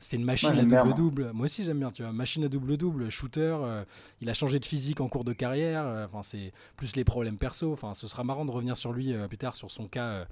C'était 0.00 0.16
une 0.16 0.24
machine 0.24 0.58
à 0.58 0.62
double-double. 0.62 1.32
Moi 1.34 1.44
aussi, 1.44 1.62
j'aime 1.62 1.78
bien, 1.78 1.90
tu 1.90 2.02
vois. 2.02 2.10
Machine 2.10 2.42
à 2.44 2.48
double-double, 2.48 3.10
shooter. 3.10 3.54
Euh, 3.60 3.84
il 4.22 4.30
a 4.30 4.34
changé 4.34 4.58
de 4.58 4.64
physique 4.64 5.02
en 5.02 5.08
cours 5.08 5.24
de 5.24 5.34
carrière. 5.34 5.84
Euh, 5.84 6.06
enfin, 6.06 6.22
c'est 6.22 6.54
plus 6.76 6.96
les 6.96 7.04
problèmes 7.04 7.36
perso. 7.36 7.70
Enfin, 7.70 7.92
ce 7.94 8.08
sera 8.08 8.24
marrant 8.24 8.46
de 8.46 8.50
revenir 8.50 8.78
sur 8.78 8.94
lui 8.94 9.14
plus 9.28 9.36
tard, 9.36 9.56
sur 9.56 9.70
son 9.70 9.88
cas 9.88 10.26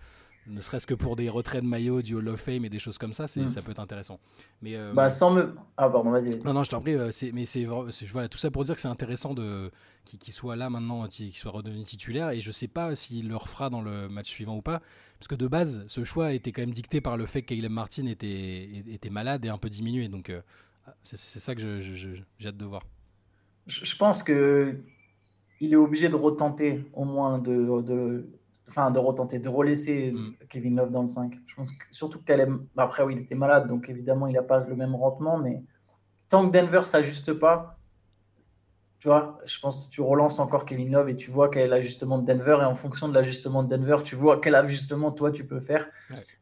ne 0.46 0.60
serait-ce 0.60 0.86
que 0.86 0.94
pour 0.94 1.16
des 1.16 1.28
retraits 1.28 1.62
de 1.62 1.68
maillot 1.68 2.02
du 2.02 2.14
Hall 2.14 2.28
of 2.28 2.40
Fame 2.40 2.64
et 2.64 2.70
des 2.70 2.78
choses 2.78 2.98
comme 2.98 3.12
ça, 3.12 3.24
mm. 3.24 3.48
ça 3.48 3.62
peut 3.62 3.70
être 3.70 3.80
intéressant. 3.80 4.18
Mais 4.62 4.76
euh, 4.76 4.92
bah 4.94 5.10
sans 5.10 5.30
me 5.30 5.54
ah 5.76 5.88
pardon 5.88 6.10
vas-y. 6.10 6.38
Non 6.42 6.54
non 6.54 6.64
je 6.64 6.70
t'en 6.70 6.80
prie, 6.80 6.94
euh, 6.94 7.10
mais 7.32 7.44
c'est, 7.44 7.64
voilà 7.64 8.28
tout 8.28 8.38
ça 8.38 8.50
pour 8.50 8.64
dire 8.64 8.74
que 8.74 8.80
c'est 8.80 8.88
intéressant 8.88 9.34
de 9.34 9.70
qu'il, 10.04 10.32
soit 10.32 10.56
là 10.56 10.70
maintenant, 10.70 11.06
qu'il 11.06 11.34
soit 11.34 11.50
redevenu 11.50 11.84
titulaire 11.84 12.30
et 12.30 12.40
je 12.40 12.50
sais 12.50 12.68
pas 12.68 12.94
s'il 12.94 13.28
le 13.28 13.36
refera 13.36 13.68
dans 13.68 13.82
le 13.82 14.08
match 14.08 14.28
suivant 14.28 14.56
ou 14.56 14.62
pas, 14.62 14.80
parce 15.18 15.28
que 15.28 15.34
de 15.34 15.46
base 15.46 15.84
ce 15.88 16.04
choix 16.04 16.32
été 16.32 16.52
quand 16.52 16.62
même 16.62 16.70
dicté 16.70 17.00
par 17.00 17.16
le 17.16 17.26
fait 17.26 17.42
que 17.42 17.54
Caleb 17.54 17.72
Martin 17.72 18.06
était 18.06 18.84
était 18.88 19.10
malade 19.10 19.44
et 19.44 19.48
un 19.48 19.58
peu 19.58 19.68
diminué, 19.68 20.08
donc 20.08 20.30
euh, 20.30 20.40
c'est, 21.02 21.18
ça 21.18 21.54
que 21.54 21.80
j'ai 21.80 22.24
hâte 22.46 22.56
de 22.56 22.64
voir. 22.64 22.82
Je, 23.66 23.96
pense 23.96 24.22
que 24.22 24.78
il 25.60 25.74
est 25.74 25.76
obligé 25.76 26.08
de 26.08 26.14
retenter 26.14 26.86
au 26.94 27.04
moins 27.04 27.38
de, 27.38 27.82
de 27.82 28.24
enfin 28.68 28.90
de 28.90 28.98
retenter, 28.98 29.38
de 29.38 29.48
relaisser 29.48 30.12
mm. 30.12 30.34
Kevin 30.48 30.76
Love 30.76 30.90
dans 30.90 31.02
le 31.02 31.08
5. 31.08 31.38
Je 31.46 31.54
pense 31.54 31.72
que, 31.72 31.84
surtout 31.90 32.20
qu'elle 32.20 32.46
bah, 32.74 32.84
après 32.84 33.02
oui, 33.02 33.14
il 33.16 33.20
était 33.20 33.34
malade, 33.34 33.66
donc 33.66 33.88
évidemment 33.88 34.26
il 34.26 34.34
n'a 34.34 34.42
pas 34.42 34.60
le 34.60 34.76
même 34.76 34.94
rendement, 34.94 35.38
mais 35.38 35.62
tant 36.28 36.48
que 36.48 36.56
Denver 36.56 36.82
s'ajuste 36.84 37.32
pas, 37.32 37.78
tu 38.98 39.08
vois, 39.08 39.38
je 39.44 39.58
pense 39.60 39.86
que 39.86 39.90
tu 39.90 40.00
relances 40.00 40.40
encore 40.40 40.64
Kevin 40.64 40.90
Love 40.90 41.08
et 41.08 41.16
tu 41.16 41.30
vois 41.30 41.48
quel 41.48 41.62
est 41.62 41.68
l'ajustement 41.68 42.18
de 42.18 42.26
Denver 42.26 42.58
et 42.62 42.64
en 42.64 42.74
fonction 42.74 43.08
de 43.08 43.14
l'ajustement 43.14 43.62
de 43.62 43.68
Denver, 43.68 43.96
tu 44.04 44.16
vois 44.16 44.40
quel 44.40 44.56
ajustement 44.56 45.12
toi 45.12 45.30
tu 45.30 45.46
peux 45.46 45.60
faire. 45.60 45.86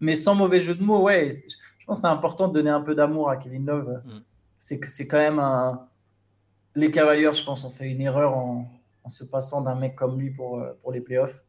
Mais 0.01 0.15
sans 0.15 0.35
mauvais 0.35 0.61
jeu 0.63 0.75
de 0.75 0.83
mots, 0.83 1.03
ouais, 1.03 1.31
je 1.79 1.87
pense 1.87 1.99
que 1.99 2.03
c'est 2.03 2.09
important 2.09 2.49
de 2.49 2.55
donner 2.55 2.71
un 2.71 2.81
peu 2.81 2.95
d'amour 2.95 3.29
à 3.29 3.37
Kevin 3.37 3.67
Love. 3.67 4.01
Mm. 4.07 4.21
C'est 4.59 4.81
que 4.81 4.89
c'est 4.89 5.07
quand 5.07 5.19
même 5.19 5.39
un 5.39 5.87
les 6.77 6.91
Cavaliers, 6.91 7.33
je 7.33 7.43
pense, 7.43 7.65
ont 7.65 7.71
fait 7.71 7.91
une 7.91 8.03
erreur 8.03 8.37
en, 8.37 8.71
en 9.03 9.09
se 9.09 9.25
passant 9.25 9.63
d'un 9.63 9.75
mec 9.75 9.97
comme 9.97 10.21
lui 10.21 10.31
pour, 10.31 10.61
euh, 10.61 10.79
pour 10.83 10.93
les 10.93 11.01
playoffs. 11.01 11.43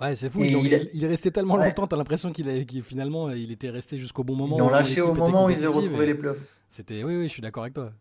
Ouais, 0.00 0.16
c'est 0.16 0.28
fou. 0.28 0.42
Il, 0.42 1.04
est 1.04 1.06
resté 1.06 1.30
tellement 1.30 1.56
longtemps, 1.56 1.86
t'as 1.86 1.96
l'impression 1.96 2.32
qu'il 2.32 2.82
finalement 2.82 3.30
il 3.30 3.52
était 3.52 3.70
resté 3.70 3.98
jusqu'au 3.98 4.24
bon 4.24 4.34
moment. 4.34 4.56
Ils 4.56 4.60
l'ont 4.60 4.70
lâché 4.70 5.00
au 5.00 5.14
moment 5.14 5.46
où 5.46 5.50
ils 5.50 5.66
ont 5.66 5.70
retrouvé 5.70 6.06
les 6.06 6.14
playoffs. 6.14 6.38
C'était, 6.68 7.04
oui, 7.04 7.16
oui, 7.16 7.24
je 7.24 7.32
suis 7.32 7.42
d'accord 7.42 7.62
avec 7.62 7.74
toi. 7.74 7.92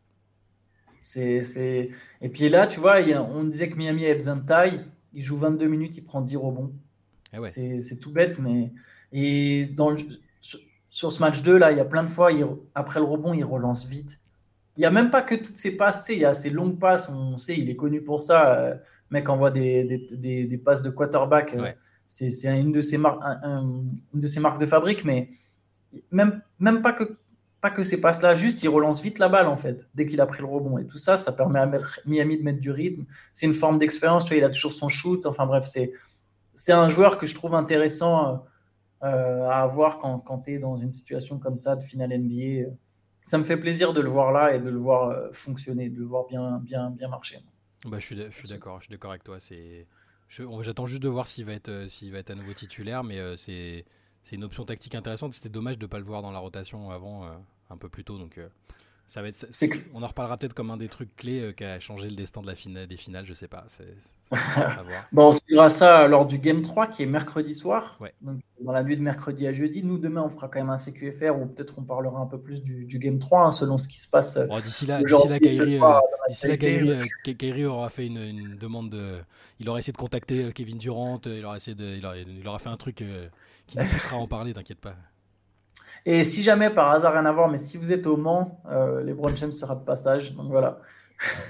C'est, 1.02 1.92
Et 2.22 2.30
puis 2.30 2.50
là, 2.50 2.66
tu 2.66 2.80
vois, 2.80 2.98
on 3.34 3.44
disait 3.44 3.70
que 3.70 3.78
Miami 3.78 4.06
a 4.08 4.14
besoin 4.14 4.38
de 4.38 4.46
taille. 4.46 4.86
Il 5.14 5.22
joue 5.22 5.38
22 5.38 5.68
minutes, 5.68 5.98
il 5.98 6.04
prend 6.04 6.22
10 6.22 6.38
rebonds. 6.38 6.74
Eh 7.34 7.40
ouais. 7.40 7.50
C'est 7.50 8.00
tout 8.00 8.12
bête, 8.12 8.40
mais. 8.40 8.72
Et 9.12 9.66
dans 9.66 9.96
sur, 10.90 11.12
ce 11.12 11.20
match 11.20 11.44
2, 11.44 11.58
là, 11.58 11.72
il 11.72 11.78
y 11.78 11.82
a 11.82 11.86
plein 11.86 12.04
de 12.04 12.10
fois, 12.10 12.32
il... 12.32 12.46
après 12.74 13.00
le 13.00 13.06
rebond, 13.06 13.34
il 13.34 13.44
relance 13.44 13.88
vite. 13.88 14.20
Il 14.76 14.80
n'y 14.80 14.86
a 14.86 14.92
même 14.92 15.12
pas 15.12 15.22
que 15.22 15.36
toutes 15.36 15.58
ces 15.58 15.78
passes, 15.78 16.00
tu 16.00 16.06
sais, 16.06 16.14
il 16.16 16.22
y 16.22 16.26
a 16.26 16.34
ces 16.34 16.50
longues 16.50 16.80
passes, 16.80 17.10
on 17.10 17.38
sait, 17.38 17.58
il 17.58 17.70
est 17.70 17.76
connu 17.76 18.02
pour 18.02 18.24
ça. 18.24 18.80
Euh, 19.14 19.20
mec 19.20 19.30
envoie 19.30 19.52
des, 19.52 20.08
des, 20.12 20.46
des, 20.46 20.58
passes 20.58 20.82
de 20.82 20.90
quarterback. 20.90 21.56
C'est 22.08 22.60
une, 22.60 22.72
de 22.72 22.82
ses 22.82 22.98
marques, 22.98 23.22
une 23.44 23.92
de 24.14 24.28
ses 24.28 24.40
marques 24.40 24.60
de 24.60 24.66
fabrique, 24.66 25.04
mais 25.04 25.30
même, 26.12 26.42
même 26.60 26.82
pas 26.82 26.94
que 26.94 27.18
pas 27.62 27.70
que 27.70 27.82
ces 27.82 28.02
passes-là, 28.02 28.36
juste 28.36 28.62
il 28.62 28.68
relance 28.68 29.02
vite 29.02 29.20
la 29.20 29.30
balle 29.30 29.48
en 29.48 29.56
fait, 29.56 29.88
dès 29.96 30.06
qu'il 30.06 30.20
a 30.20 30.26
pris 30.26 30.42
le 30.42 30.48
rebond. 30.50 30.78
Et 30.80 30.86
tout 30.86 30.98
ça, 30.98 31.16
ça 31.16 31.32
permet 31.32 31.60
à 31.60 31.72
Miami 32.06 32.38
de 32.38 32.44
mettre 32.44 32.60
du 32.60 32.72
rythme. 32.72 33.06
C'est 33.34 33.46
une 33.46 33.54
forme 33.54 33.80
d'expérience, 33.80 34.26
tu 34.26 34.34
vois, 34.34 34.38
il 34.38 34.44
a 34.44 34.50
toujours 34.50 34.74
son 34.74 34.90
shoot. 34.90 35.26
Enfin 35.26 35.46
bref, 35.46 35.64
c'est, 35.64 35.94
c'est 36.54 36.74
un 36.74 36.90
joueur 36.90 37.18
que 37.18 37.26
je 37.26 37.34
trouve 37.34 37.56
intéressant 37.56 38.44
euh, 39.04 39.48
à 39.48 39.62
avoir 39.62 40.00
quand, 40.00 40.20
quand 40.20 40.40
tu 40.40 40.56
es 40.56 40.60
dans 40.60 40.76
une 40.76 40.92
situation 40.92 41.40
comme 41.40 41.56
ça 41.56 41.78
de 41.78 41.84
finale 41.84 42.10
NBA. 42.10 42.70
Ça 43.24 43.38
me 43.38 43.44
fait 43.44 43.56
plaisir 43.56 43.94
de 43.94 44.02
le 44.02 44.10
voir 44.10 44.34
là 44.34 44.54
et 44.54 44.60
de 44.60 44.70
le 44.70 44.78
voir 44.78 45.12
euh, 45.12 45.30
fonctionner, 45.32 45.88
de 45.88 46.00
le 46.00 46.06
voir 46.06 46.26
bien, 46.28 46.60
bien, 46.62 46.90
bien 46.90 47.08
marcher. 47.08 47.40
Bah, 47.86 48.00
je 48.00 48.06
suis, 48.06 48.16
je 48.16 48.32
suis 48.32 48.50
d'accord, 48.50 48.80
je 48.80 48.86
suis 48.86 48.92
d'accord 48.92 49.12
avec 49.12 49.24
toi. 49.24 49.40
C'est, 49.40 49.86
j'attends 50.30 50.86
juste 50.86 51.04
de 51.04 51.10
voir 51.10 51.28
s'il 51.28 51.46
va 51.46 51.54
être, 51.54 51.70
euh, 51.70 51.90
s'il 51.90 52.12
va 52.12 52.20
être 52.20 52.32
à 52.32 52.36
nouveau 52.36 52.54
titulaire, 52.54 53.04
mais 53.04 53.20
c'est, 53.38 53.86
c'est 54.22 54.36
une 54.36 54.44
option 54.44 54.66
tactique 54.66 54.96
intéressante. 54.96 55.34
C'était 55.34 55.50
dommage 55.50 55.78
de 55.78 55.86
ne 55.86 55.90
pas 55.90 56.00
le 56.00 56.06
voir 56.06 56.22
dans 56.22 56.32
la 56.32 56.40
rotation 56.40 56.92
avant 56.92 57.30
un 57.74 57.78
peu 57.78 57.90
plus 57.90 58.04
tôt. 58.04 58.18
Donc, 58.18 58.38
euh, 58.38 58.48
ça 59.06 59.22
va 59.22 59.28
être, 59.28 59.46
on 59.94 60.02
en 60.02 60.08
reparlera 60.08 60.38
peut-être 60.38 60.54
comme 60.54 60.72
un 60.72 60.78
des 60.78 60.88
trucs 60.88 61.16
clés 61.16 61.42
euh, 61.42 61.52
qui 61.52 61.64
a 61.64 61.80
changé 61.80 62.10
le 62.10 62.16
destin 62.16 62.42
de 62.42 62.48
la 62.48 62.56
finale, 62.56 62.88
des 62.88 62.98
finales, 62.98 63.26
je 63.26 63.34
sais 63.34 63.50
pas. 63.50 63.66
bon, 65.12 65.28
on 65.28 65.32
suivra 65.32 65.70
ça 65.70 66.08
lors 66.08 66.26
du 66.26 66.40
Game 66.40 66.62
3 66.62 66.88
qui 66.88 67.04
est 67.04 67.06
mercredi 67.06 67.54
soir. 67.54 68.00
Donc, 68.22 68.40
dans 68.62 68.72
la 68.72 68.82
nuit 68.82 68.96
de 68.96 69.02
mercredi 69.02 69.46
à 69.46 69.54
jeudi. 69.54 69.84
Nous, 69.84 69.98
demain, 69.98 70.24
on 70.24 70.30
fera 70.30 70.48
quand 70.48 70.60
même 70.60 70.70
un 70.70 70.78
CQFR 70.78 71.38
ou 71.40 71.46
peut-être 71.46 71.78
on 71.78 71.84
parlera 71.84 72.20
un 72.20 72.26
peu 72.26 72.40
plus 72.40 72.64
du, 72.64 72.98
Game 72.98 73.20
3 73.20 73.42
hein, 73.42 73.52
selon 73.52 73.78
ce 73.78 73.88
qui 73.88 74.00
se 74.00 74.08
passe. 74.08 74.38
Bon, 74.48 74.60
d'ici 74.62 74.86
là, 74.86 75.02
d'ici 75.04 75.28
là, 75.28 75.40
Kairi, 76.58 76.90
euh, 76.90 77.34
Kairi, 77.38 77.66
aura 77.66 77.90
fait 77.90 78.08
une, 78.08 78.56
demande 78.56 78.90
de. 78.90 79.18
Il 79.60 79.70
aura 79.70 79.80
essayé 79.80 79.94
de 79.94 79.98
contacter 79.98 80.52
Kevin 80.54 80.78
Durant, 80.78 81.20
il 81.26 81.44
aura, 81.46 81.58
essayé 81.58 81.76
de, 81.76 81.98
il 81.98 82.48
aura 82.48 82.60
fait 82.60 82.70
un 82.70 82.78
truc 82.78 82.96
qui 82.96 83.78
nous 83.78 83.86
poussera 83.86 84.16
à 84.16 84.20
en 84.20 84.28
parler, 84.28 84.54
t'inquiète 84.54 84.80
pas. 84.80 84.96
Et 86.06 86.24
si 86.24 86.44
jamais, 86.44 86.70
par 86.70 86.92
hasard, 86.92 87.14
rien 87.14 87.26
à 87.26 87.32
voir, 87.32 87.50
mais 87.50 87.58
si 87.58 87.78
vous 87.78 87.92
êtes 87.92 88.06
au 88.08 88.18
Mans, 88.18 88.62
euh, 88.70 89.04
les 89.04 89.14
Brown 89.14 89.36
James 89.38 89.52
sera 89.52 89.76
de 89.76 89.84
passage. 89.84 90.34
Donc 90.36 90.48
voilà. 90.48 90.80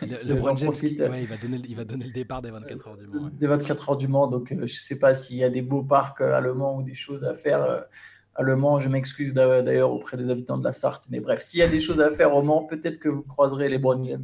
Le, 0.01 0.33
Brown 0.39 0.55
James, 0.57 0.73
il, 0.83 0.97
va 0.97 1.37
donner, 1.37 1.61
il 1.67 1.75
va 1.75 1.83
donner 1.85 2.05
le 2.05 2.11
départ 2.11 2.41
des 2.41 2.51
24 2.51 2.87
heures 2.87 2.97
du 2.97 3.07
Mans. 3.07 3.29
Des 3.31 3.47
24 3.47 3.89
heures 3.89 3.97
du 3.97 4.07
Mans. 4.07 4.27
Donc 4.27 4.51
euh, 4.51 4.57
je 4.57 4.61
ne 4.61 4.67
sais 4.67 4.99
pas 4.99 5.13
s'il 5.13 5.37
y 5.37 5.43
a 5.43 5.49
des 5.49 5.61
beaux 5.61 5.83
parcs 5.83 6.21
euh, 6.21 6.35
à 6.35 6.41
Le 6.41 6.53
Mans 6.53 6.77
ou 6.77 6.83
des 6.83 6.93
choses 6.93 7.23
à 7.23 7.33
faire 7.33 7.85
à 8.35 8.41
Le 8.41 8.55
Mans. 8.55 8.79
Je 8.79 8.89
m'excuse 8.89 9.33
d'ailleurs 9.33 9.91
auprès 9.91 10.17
des 10.17 10.29
habitants 10.29 10.57
de 10.57 10.63
la 10.63 10.73
Sarthe. 10.73 11.05
Mais 11.09 11.19
bref, 11.19 11.41
s'il 11.41 11.59
y 11.59 11.63
a 11.63 11.67
des 11.67 11.79
choses 11.79 11.99
à 11.99 12.09
faire 12.09 12.35
au 12.35 12.43
Mans, 12.43 12.63
peut-être 12.63 12.99
que 12.99 13.09
vous 13.09 13.23
croiserez 13.23 13.69
les 13.69 13.79
Brown 13.79 14.03
James 14.03 14.23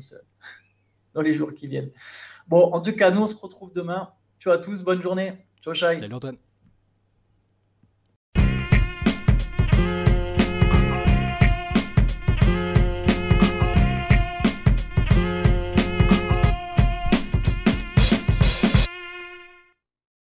dans 1.13 1.21
les 1.21 1.34
jours 1.34 1.53
qui 1.53 1.67
viennent. 1.67 1.91
Bon, 2.47 2.71
en 2.73 2.82
tout 2.82 2.93
cas, 2.93 3.12
nous, 3.12 3.21
on 3.21 3.27
se 3.27 3.36
retrouve 3.36 3.71
demain. 3.71 4.10
Ciao 4.39 4.53
à 4.53 4.58
tous, 4.58 4.84
bonne 4.84 5.01
journée. 5.01 5.34
Ciao, 5.62 5.73
Shai. 5.73 5.97
Salut 5.97 6.13
Antoine. 6.13 6.38